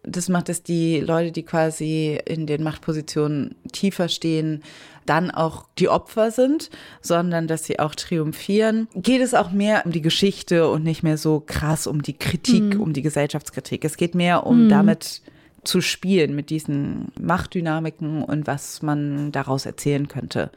[0.05, 4.63] das macht es die Leute, die quasi in den Machtpositionen tiefer stehen,
[5.07, 8.89] dann auch die Opfer sind, sondern dass sie auch triumphieren.
[8.95, 12.75] Geht es auch mehr um die Geschichte und nicht mehr so krass um die Kritik,
[12.75, 12.81] mhm.
[12.81, 13.85] um die Gesellschaftskritik.
[13.85, 14.69] Es geht mehr um mhm.
[14.69, 15.23] damit
[15.65, 20.51] zu spielen, mit diesen Machtdynamiken und was man daraus erzählen könnte.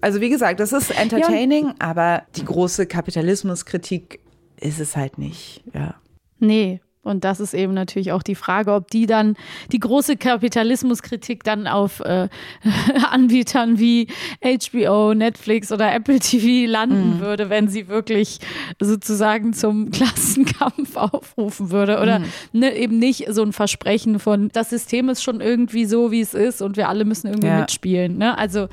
[0.00, 1.74] Also wie gesagt, das ist entertaining, ja.
[1.78, 4.20] aber die große Kapitalismuskritik
[4.60, 5.94] ist es halt nicht, ja.
[6.38, 9.36] Nee, und das ist eben natürlich auch die Frage, ob die dann
[9.72, 12.28] die große Kapitalismuskritik dann auf äh,
[13.10, 14.08] Anbietern wie
[14.42, 17.20] HBO, Netflix oder Apple TV landen mhm.
[17.20, 18.38] würde, wenn sie wirklich
[18.80, 22.00] sozusagen zum Klassenkampf aufrufen würde.
[22.00, 22.24] Oder mhm.
[22.52, 26.34] ne, eben nicht so ein Versprechen von, das System ist schon irgendwie so, wie es
[26.34, 27.60] ist und wir alle müssen irgendwie ja.
[27.60, 28.18] mitspielen.
[28.18, 28.36] Ne?
[28.36, 28.68] Also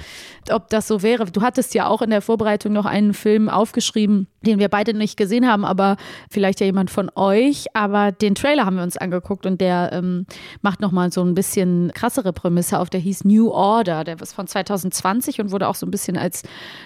[0.51, 1.25] ob das so wäre.
[1.25, 5.17] Du hattest ja auch in der Vorbereitung noch einen Film aufgeschrieben, den wir beide nicht
[5.17, 5.97] gesehen haben, aber
[6.29, 7.65] vielleicht ja jemand von euch.
[7.73, 10.25] Aber den Trailer haben wir uns angeguckt und der ähm,
[10.61, 12.89] macht nochmal so ein bisschen krassere Prämisse auf.
[12.89, 14.03] Der hieß New Order.
[14.03, 16.41] Der ist von 2020 und wurde auch so ein bisschen als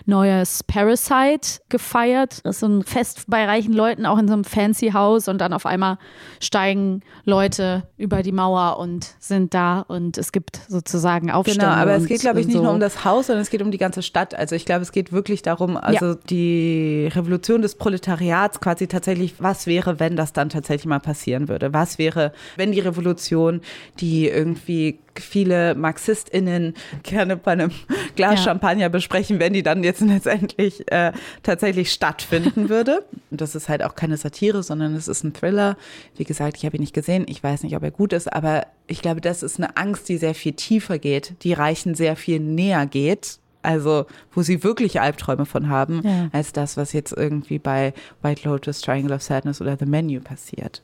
[0.05, 2.41] neues Parasite gefeiert.
[2.43, 5.39] Das ist so ein Fest bei reichen Leuten, auch in so einem fancy Haus und
[5.39, 5.97] dann auf einmal
[6.41, 11.65] steigen Leute über die Mauer und sind da und es gibt sozusagen Aufstände.
[11.65, 12.63] Genau, aber es geht, glaube ich, nicht so.
[12.63, 14.33] nur um das Haus, sondern es geht um die ganze Stadt.
[14.35, 16.15] Also ich glaube, es geht wirklich darum, also ja.
[16.29, 20.99] die Revolution des Proletariats quasi tatsächlich, was wäre, wenn das dann tatsächlich mal
[21.29, 21.73] passieren würde?
[21.73, 23.61] Was wäre, wenn die Revolution,
[23.99, 26.73] die irgendwie viele MarxistInnen
[27.03, 27.71] gerne bei einem
[28.15, 28.45] Glas ja.
[28.45, 31.11] Champagner besprechen, wenn die dann jetzt letztendlich äh,
[31.43, 33.05] tatsächlich stattfinden würde.
[33.29, 35.77] Das ist halt auch keine Satire, sondern es ist ein Thriller.
[36.15, 37.25] Wie gesagt, ich habe ihn nicht gesehen.
[37.27, 40.17] Ich weiß nicht, ob er gut ist, aber ich glaube, das ist eine Angst, die
[40.17, 45.45] sehr viel tiefer geht, die Reichen sehr viel näher geht also, wo sie wirklich Albträume
[45.45, 46.29] von haben, ja.
[46.31, 50.81] als das, was jetzt irgendwie bei White Lotus, Triangle of Sadness oder The Menu passiert.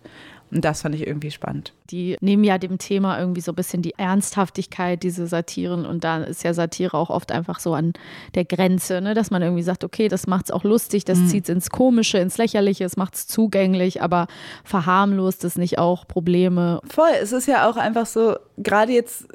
[0.56, 1.74] Und das fand ich irgendwie spannend.
[1.90, 5.86] Die nehmen ja dem Thema irgendwie so ein bisschen die Ernsthaftigkeit, diese Satiren.
[5.86, 7.92] Und da ist ja Satire auch oft einfach so an
[8.36, 9.14] der Grenze, ne?
[9.14, 11.28] dass man irgendwie sagt, okay, das macht es auch lustig, das mhm.
[11.28, 14.28] zieht es ins Komische, ins Lächerliche, es macht es zugänglich, aber
[14.64, 16.80] verharmlost es nicht auch Probleme.
[16.88, 19.28] Voll, es ist ja auch einfach so, gerade jetzt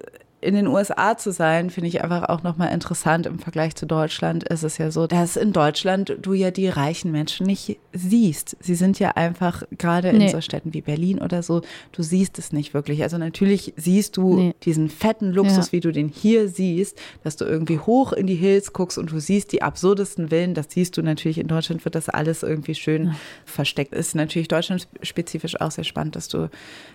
[0.42, 4.44] in den USA zu sein, finde ich einfach auch nochmal interessant im Vergleich zu Deutschland.
[4.44, 8.56] Ist es ja so, dass in Deutschland du ja die reichen Menschen nicht siehst.
[8.60, 10.26] Sie sind ja einfach gerade nee.
[10.26, 11.60] in so Städten wie Berlin oder so,
[11.92, 13.02] du siehst es nicht wirklich.
[13.02, 14.54] Also natürlich siehst du nee.
[14.62, 15.72] diesen fetten Luxus, ja.
[15.72, 19.20] wie du den hier siehst, dass du irgendwie hoch in die Hills guckst und du
[19.20, 20.54] siehst die absurdesten Villen.
[20.54, 23.16] Das siehst du natürlich in Deutschland, wird das alles irgendwie schön ja.
[23.44, 23.92] versteckt.
[23.92, 26.48] Ist natürlich deutschlandspezifisch auch sehr spannend, dass du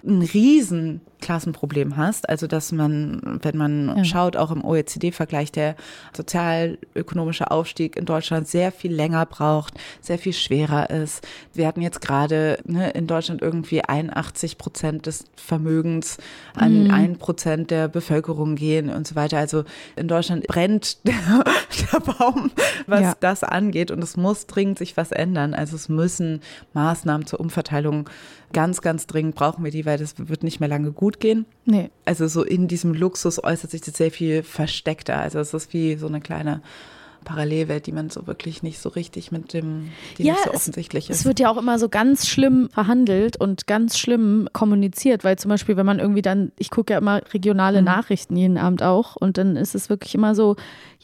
[0.03, 2.27] ein riesen Klassenproblem hast.
[2.27, 4.05] Also dass man wenn man ja.
[4.05, 5.75] schaut, auch im OECD-Vergleich, der
[6.15, 11.25] sozialökonomische Aufstieg in Deutschland sehr viel länger braucht, sehr viel schwerer ist.
[11.53, 16.17] Wir hatten jetzt gerade ne, in Deutschland irgendwie 81 Prozent des Vermögens
[16.53, 17.17] an ein mhm.
[17.17, 19.37] Prozent der Bevölkerung gehen und so weiter.
[19.37, 19.63] Also
[19.95, 21.43] in Deutschland brennt der,
[21.91, 22.51] der Baum,
[22.87, 23.13] was ja.
[23.19, 23.91] das angeht.
[23.91, 25.53] Und es muss dringend sich was ändern.
[25.53, 26.41] Also es müssen
[26.73, 28.09] Maßnahmen zur Umverteilung
[28.55, 31.45] ganz, ganz dringend brauchen wir die, weil das wird nicht mehr lange gut gehen.
[31.65, 31.89] Nee.
[32.05, 35.17] Also so in diesem Luxus äußert sich das sehr viel versteckter.
[35.17, 36.61] Also es ist wie so eine kleine
[37.25, 41.09] Parallelwelt, die man so wirklich nicht so richtig mit dem, die ja, nicht so offensichtlich
[41.09, 41.19] es, ist.
[41.21, 45.49] Es wird ja auch immer so ganz schlimm verhandelt und ganz schlimm kommuniziert, weil zum
[45.49, 47.85] Beispiel, wenn man irgendwie dann, ich gucke ja immer regionale mhm.
[47.85, 50.55] Nachrichten jeden Abend auch und dann ist es wirklich immer so,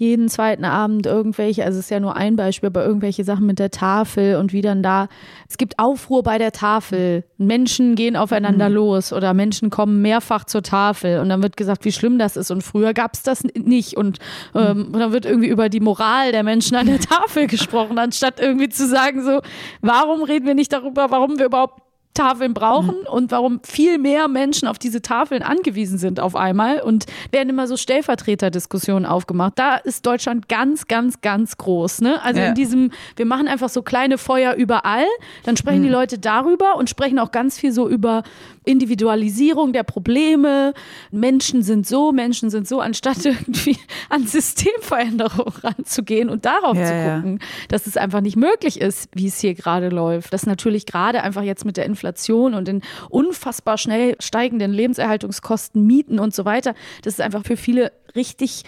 [0.01, 3.59] jeden zweiten Abend irgendwelche, also es ist ja nur ein Beispiel, aber irgendwelche Sachen mit
[3.59, 5.09] der Tafel und wie dann da,
[5.47, 8.75] es gibt Aufruhr bei der Tafel, Menschen gehen aufeinander mhm.
[8.75, 12.49] los oder Menschen kommen mehrfach zur Tafel und dann wird gesagt, wie schlimm das ist
[12.49, 14.17] und früher gab es das nicht und,
[14.55, 18.39] ähm, und dann wird irgendwie über die Moral der Menschen an der Tafel gesprochen, anstatt
[18.39, 19.41] irgendwie zu sagen so,
[19.81, 21.81] warum reden wir nicht darüber, warum wir überhaupt
[22.13, 23.07] Tafeln brauchen mhm.
[23.07, 27.67] und warum viel mehr Menschen auf diese Tafeln angewiesen sind auf einmal und werden immer
[27.67, 29.53] so Stellvertreterdiskussionen aufgemacht.
[29.55, 32.01] Da ist Deutschland ganz, ganz, ganz groß.
[32.01, 32.21] Ne?
[32.21, 32.49] Also ja.
[32.49, 35.05] in diesem, wir machen einfach so kleine Feuer überall,
[35.43, 35.85] dann sprechen mhm.
[35.85, 38.23] die Leute darüber und sprechen auch ganz viel so über
[38.63, 40.73] Individualisierung der Probleme.
[41.11, 43.77] Menschen sind so, Menschen sind so, anstatt irgendwie
[44.09, 47.47] an Systemveränderungen ranzugehen und darauf ja, zu gucken, ja.
[47.69, 50.33] dass es einfach nicht möglich ist, wie es hier gerade läuft.
[50.33, 56.19] Dass natürlich gerade einfach jetzt mit der Inflation und den unfassbar schnell steigenden Lebenserhaltungskosten, Mieten
[56.19, 58.63] und so weiter, dass es einfach für viele richtig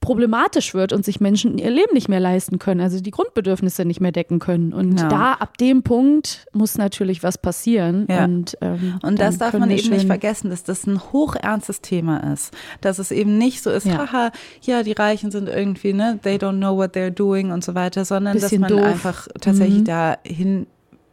[0.00, 4.00] problematisch wird und sich Menschen ihr Leben nicht mehr leisten können, also die Grundbedürfnisse nicht
[4.00, 4.72] mehr decken können.
[4.72, 5.08] Und ja.
[5.08, 8.06] da ab dem Punkt muss natürlich was passieren.
[8.08, 8.24] Ja.
[8.24, 12.54] Und, ähm, und das darf man eben nicht vergessen, dass das ein hochernstes Thema ist.
[12.80, 13.98] Dass es eben nicht so ist, ja.
[13.98, 14.30] haha,
[14.62, 18.04] ja, die Reichen sind irgendwie, ne, they don't know what they're doing und so weiter,
[18.04, 18.84] sondern dass man doof.
[18.84, 19.84] einfach tatsächlich mhm.
[19.84, 20.66] dahin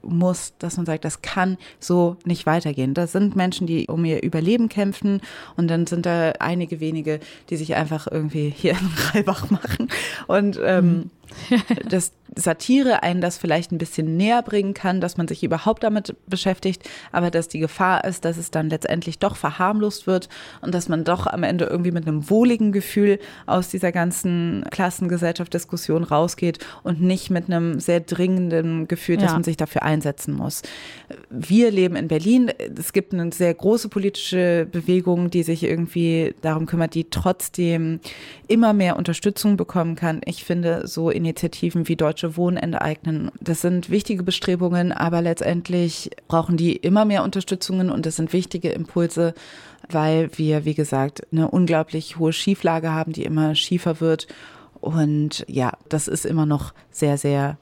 [0.05, 2.93] muss, dass man sagt, das kann so nicht weitergehen.
[2.93, 5.21] Das sind Menschen, die um ihr Überleben kämpfen
[5.57, 9.89] und dann sind da einige wenige, die sich einfach irgendwie hier in Reibach machen
[10.27, 11.11] und ähm, mhm.
[11.89, 16.15] dass Satire einen das vielleicht ein bisschen näher bringen kann, dass man sich überhaupt damit
[16.27, 20.27] beschäftigt, aber dass die Gefahr ist, dass es dann letztendlich doch verharmlost wird
[20.61, 26.03] und dass man doch am Ende irgendwie mit einem wohligen Gefühl aus dieser ganzen Klassengesellschaft-Diskussion
[26.03, 29.33] rausgeht und nicht mit einem sehr dringenden Gefühl, dass ja.
[29.33, 30.61] man sich dafür einsetzen muss.
[31.29, 32.51] Wir leben in Berlin.
[32.77, 37.99] Es gibt eine sehr große politische Bewegung, die sich irgendwie darum kümmert, die trotzdem
[38.47, 40.21] immer mehr Unterstützung bekommen kann.
[40.25, 43.31] Ich finde so Initiativen wie Deutsche Wohnen enteignen.
[43.39, 48.69] Das sind wichtige Bestrebungen, aber letztendlich brauchen die immer mehr Unterstützungen und das sind wichtige
[48.69, 49.33] Impulse,
[49.89, 54.27] weil wir, wie gesagt, eine unglaublich hohe Schieflage haben, die immer schiefer wird.
[54.81, 57.57] Und ja, das ist immer noch sehr, sehr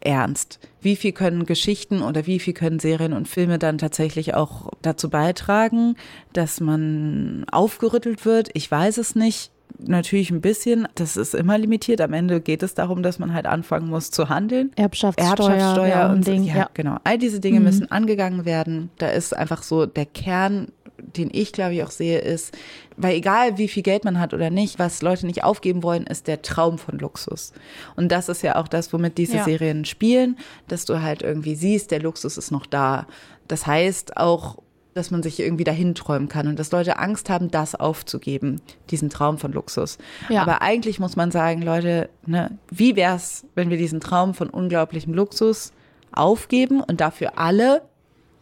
[0.00, 0.60] ernst.
[0.80, 5.10] Wie viel können Geschichten oder wie viel können Serien und Filme dann tatsächlich auch dazu
[5.10, 5.96] beitragen,
[6.32, 8.50] dass man aufgerüttelt wird?
[8.54, 12.00] Ich weiß es nicht natürlich ein bisschen, das ist immer limitiert.
[12.00, 14.72] Am Ende geht es darum, dass man halt anfangen muss zu handeln.
[14.76, 16.98] Erbschaftssteuer, Erbschaftssteuer und Ding, ja, ja, genau.
[17.04, 17.66] All diese Dinge mhm.
[17.66, 18.90] müssen angegangen werden.
[18.98, 20.68] Da ist einfach so der Kern,
[20.98, 22.56] den ich glaube ich auch sehe, ist,
[22.96, 26.26] weil egal wie viel Geld man hat oder nicht, was Leute nicht aufgeben wollen, ist
[26.26, 27.52] der Traum von Luxus.
[27.96, 29.44] Und das ist ja auch das, womit diese ja.
[29.44, 33.06] Serien spielen, dass du halt irgendwie siehst, der Luxus ist noch da.
[33.46, 34.58] Das heißt auch
[34.98, 39.08] dass man sich irgendwie dahin träumen kann und dass Leute Angst haben, das aufzugeben, diesen
[39.08, 39.96] Traum von Luxus.
[40.28, 40.42] Ja.
[40.42, 44.50] Aber eigentlich muss man sagen, Leute, ne, wie wäre es, wenn wir diesen Traum von
[44.50, 45.72] unglaublichem Luxus
[46.12, 47.82] aufgeben und dafür alle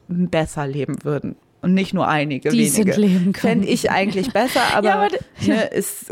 [0.08, 1.36] besser leben würden?
[1.66, 3.00] Und nicht nur einige Die wenige.
[3.00, 3.62] leben können.
[3.62, 5.08] Fände ich eigentlich besser, aber, ja, aber
[5.44, 6.06] ne, ist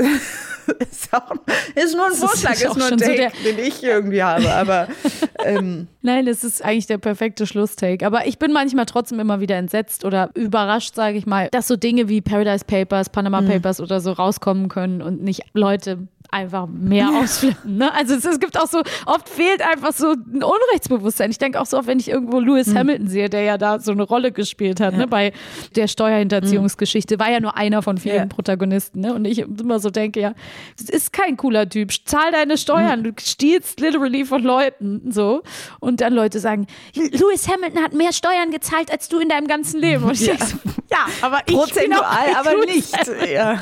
[0.90, 1.32] ist, auch,
[1.74, 4.52] ist nur ein Vorschlag, ist, ist nur ein Take, so den ich irgendwie habe.
[4.52, 4.88] Aber
[5.44, 5.86] ähm.
[6.02, 8.04] nein, es ist eigentlich der perfekte Schlusstake.
[8.04, 11.76] Aber ich bin manchmal trotzdem immer wieder entsetzt oder überrascht, sage ich mal, dass so
[11.76, 13.48] Dinge wie Paradise Papers, Panama mhm.
[13.48, 17.76] Papers oder so rauskommen können und nicht Leute einfach mehr ausflippen.
[17.78, 17.94] Ne?
[17.94, 21.30] Also es, es, gibt auch so, oft fehlt einfach so ein Unrechtsbewusstsein.
[21.30, 22.78] Ich denke auch so oft, wenn ich irgendwo Lewis mhm.
[22.78, 25.04] Hamilton sehe, der ja da so eine Rolle gespielt hat, ne, ja.
[25.04, 25.32] ne, bei
[25.76, 28.26] der Steuerhinterziehungsgeschichte, war ja nur einer von vielen ja.
[28.26, 29.00] Protagonisten.
[29.00, 29.14] Ne?
[29.14, 30.34] Und ich immer so denke, ja,
[30.76, 31.92] das ist kein cooler Typ.
[32.04, 33.04] Zahl deine Steuern, mhm.
[33.04, 35.12] du stiehlst literally von Leuten.
[35.12, 35.42] so
[35.78, 39.80] Und dann Leute sagen, Lewis Hamilton hat mehr Steuern gezahlt als du in deinem ganzen
[39.80, 40.02] Leben.
[40.02, 40.34] Und ich ja.
[40.34, 40.56] denke so,
[40.90, 42.92] ja, aber ich Prozentual, aber nicht.
[43.32, 43.60] Ja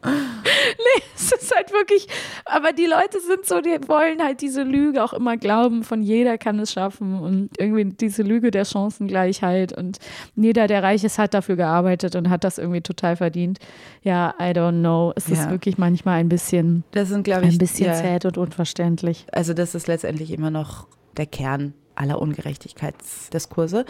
[0.04, 2.06] nee, es ist halt wirklich,
[2.44, 6.38] aber die Leute sind so, die wollen halt diese Lüge auch immer glauben, von jeder
[6.38, 9.98] kann es schaffen und irgendwie diese Lüge der Chancengleichheit und
[10.36, 13.58] jeder, der reich ist, hat dafür gearbeitet und hat das irgendwie total verdient.
[14.02, 15.12] Ja, I don't know.
[15.16, 15.34] Es ja.
[15.34, 17.94] ist wirklich manchmal ein bisschen, das sind, ich, ein bisschen ja.
[17.94, 19.26] zäh und unverständlich.
[19.32, 20.86] Also das ist letztendlich immer noch
[21.16, 23.84] der Kern aller Ungerechtigkeitsdiskurse.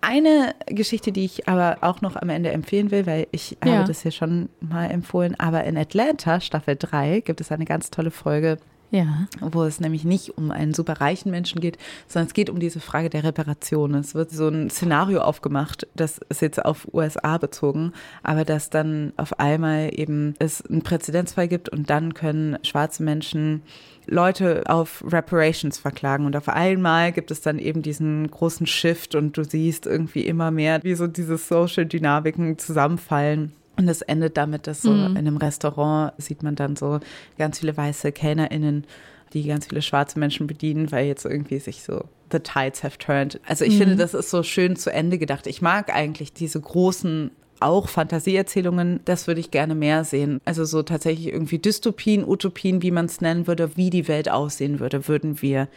[0.00, 3.72] Eine Geschichte, die ich aber auch noch am Ende empfehlen will, weil ich ja.
[3.72, 7.90] habe das hier schon mal empfohlen, aber in Atlanta, Staffel 3, gibt es eine ganz
[7.90, 8.58] tolle Folge,
[8.90, 9.26] Ja.
[9.40, 11.76] wo es nämlich nicht um einen super reichen Menschen geht,
[12.06, 13.94] sondern es geht um diese Frage der Reparation.
[13.94, 19.12] Es wird so ein Szenario aufgemacht, das ist jetzt auf USA bezogen, aber dass dann
[19.16, 23.62] auf einmal eben es einen Präzedenzfall gibt und dann können schwarze Menschen
[24.06, 29.36] Leute auf Reparations verklagen und auf einmal gibt es dann eben diesen großen Shift und
[29.36, 33.52] du siehst irgendwie immer mehr, wie so diese Social Dynamiken zusammenfallen.
[33.76, 35.06] Und es endet damit, dass so Mhm.
[35.06, 37.00] in einem Restaurant sieht man dann so
[37.38, 38.84] ganz viele weiße KellnerInnen,
[39.32, 43.38] die ganz viele schwarze Menschen bedienen, weil jetzt irgendwie sich so the tides have turned.
[43.46, 45.46] Also ich finde, das ist so schön zu Ende gedacht.
[45.46, 50.40] Ich mag eigentlich diese großen auch Fantasieerzählungen, das würde ich gerne mehr sehen.
[50.44, 54.78] Also so tatsächlich irgendwie Dystopien, Utopien, wie man es nennen würde, wie die Welt aussehen
[54.78, 55.68] würde, würden wir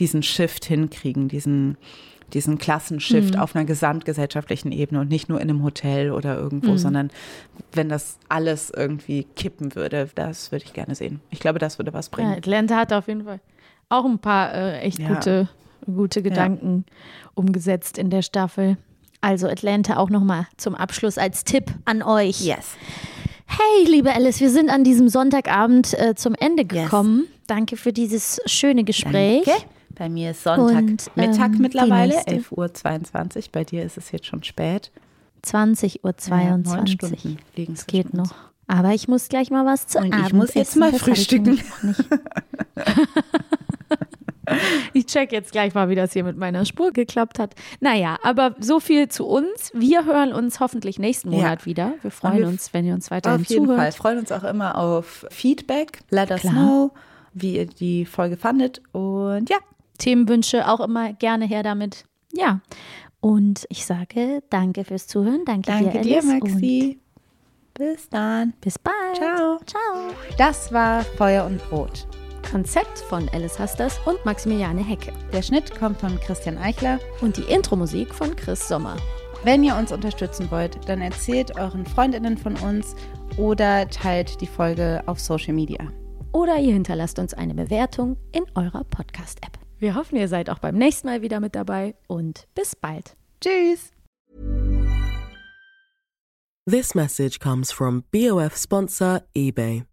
[0.00, 1.76] diesen Shift hinkriegen, diesen
[2.34, 7.10] diesen Klassenshift auf einer gesamtgesellschaftlichen Ebene und nicht nur in einem Hotel oder irgendwo, sondern
[7.72, 11.20] wenn das alles irgendwie kippen würde, das würde ich gerne sehen.
[11.30, 12.10] Ich glaube, das würde was ja.
[12.16, 12.32] bringen.
[12.32, 13.40] Atlanta hat auf jeden Fall
[13.88, 15.08] auch ein paar äh, echt Ja.
[15.08, 15.48] gute,
[15.86, 16.84] gute Gedanken
[17.34, 18.76] umgesetzt in der Staffel.
[19.20, 22.40] Also Atlanta auch nochmal zum Abschluss als Tipp an euch.
[22.40, 22.76] Yes.
[23.46, 27.26] Hey, liebe Alice, wir sind an diesem Sonntagabend äh, zum Ende gekommen.
[27.46, 29.44] Danke für dieses schöne Gespräch.
[29.46, 29.77] Danke.
[29.98, 33.42] Bei mir ist Sonntag Und, Mittag ähm, mittlerweile, die nächste- 11.22 Uhr.
[33.52, 34.90] Bei dir ist es jetzt schon spät.
[35.44, 36.38] 20.22 Uhr.
[36.40, 38.34] Ja, neun Stunden liegen Es geht noch.
[38.66, 40.80] Aber ich muss gleich mal was zu Und ich Abend muss jetzt essen.
[40.80, 41.60] mal Das hab ich frühstücken.
[44.94, 47.54] Ich check jetzt gleich mal, wie das hier mit meiner Spur geklappt hat.
[47.80, 49.70] Naja, aber so viel zu uns.
[49.74, 51.36] Wir hören uns hoffentlich nächsten Ja.
[51.38, 51.92] Monat wieder.
[52.00, 53.78] Wir freuen wir- uns, wenn ihr uns weiterhin Auf jeden zuhört.
[53.80, 53.92] Fall.
[53.92, 56.00] Freuen uns auch immer auf Feedback.
[56.08, 56.52] Let us Klar.
[56.54, 56.90] know,
[57.34, 58.80] wie ihr die Folge fandet.
[58.92, 59.58] Und ja,
[59.98, 62.04] Themenwünsche auch immer gerne her damit.
[62.32, 62.60] Ja.
[63.20, 65.44] Und ich sage danke fürs Zuhören.
[65.44, 66.22] Danke, danke dir, dir.
[66.22, 66.98] Maxi.
[67.74, 68.54] Bis dann.
[68.60, 69.16] Bis bald.
[69.16, 69.58] Ciao.
[69.66, 70.14] Ciao.
[70.36, 72.06] Das war Feuer und Brot.
[72.50, 75.12] Konzept von Alice Hasters und Maximiliane Hecke.
[75.32, 76.98] Der Schnitt kommt von Christian Eichler.
[77.20, 78.96] Und die Intro-Musik von Chris Sommer.
[79.44, 82.96] Wenn ihr uns unterstützen wollt, dann erzählt euren Freundinnen von uns
[83.36, 85.78] oder teilt die Folge auf Social Media.
[86.32, 89.67] Oder ihr hinterlasst uns eine Bewertung in eurer Podcast-App.
[89.78, 93.16] Wir hoffen, ihr seid auch beim nächsten Mal wieder mit dabei und bis bald.
[93.40, 93.92] Tschüss.
[96.66, 99.84] This message comes from BOF sponsor eBay.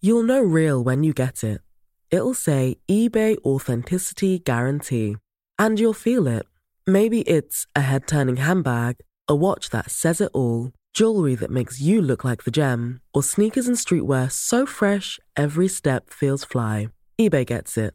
[0.00, 1.62] You'll know real when you get it.
[2.10, 5.16] It'll say eBay Authenticity Guarantee.
[5.58, 6.46] And you'll feel it.
[6.86, 11.80] Maybe it's a head turning handbag, a watch that says it all, jewelry that makes
[11.80, 16.90] you look like the gem, or sneakers and streetwear so fresh every step feels fly.
[17.18, 17.94] eBay gets it.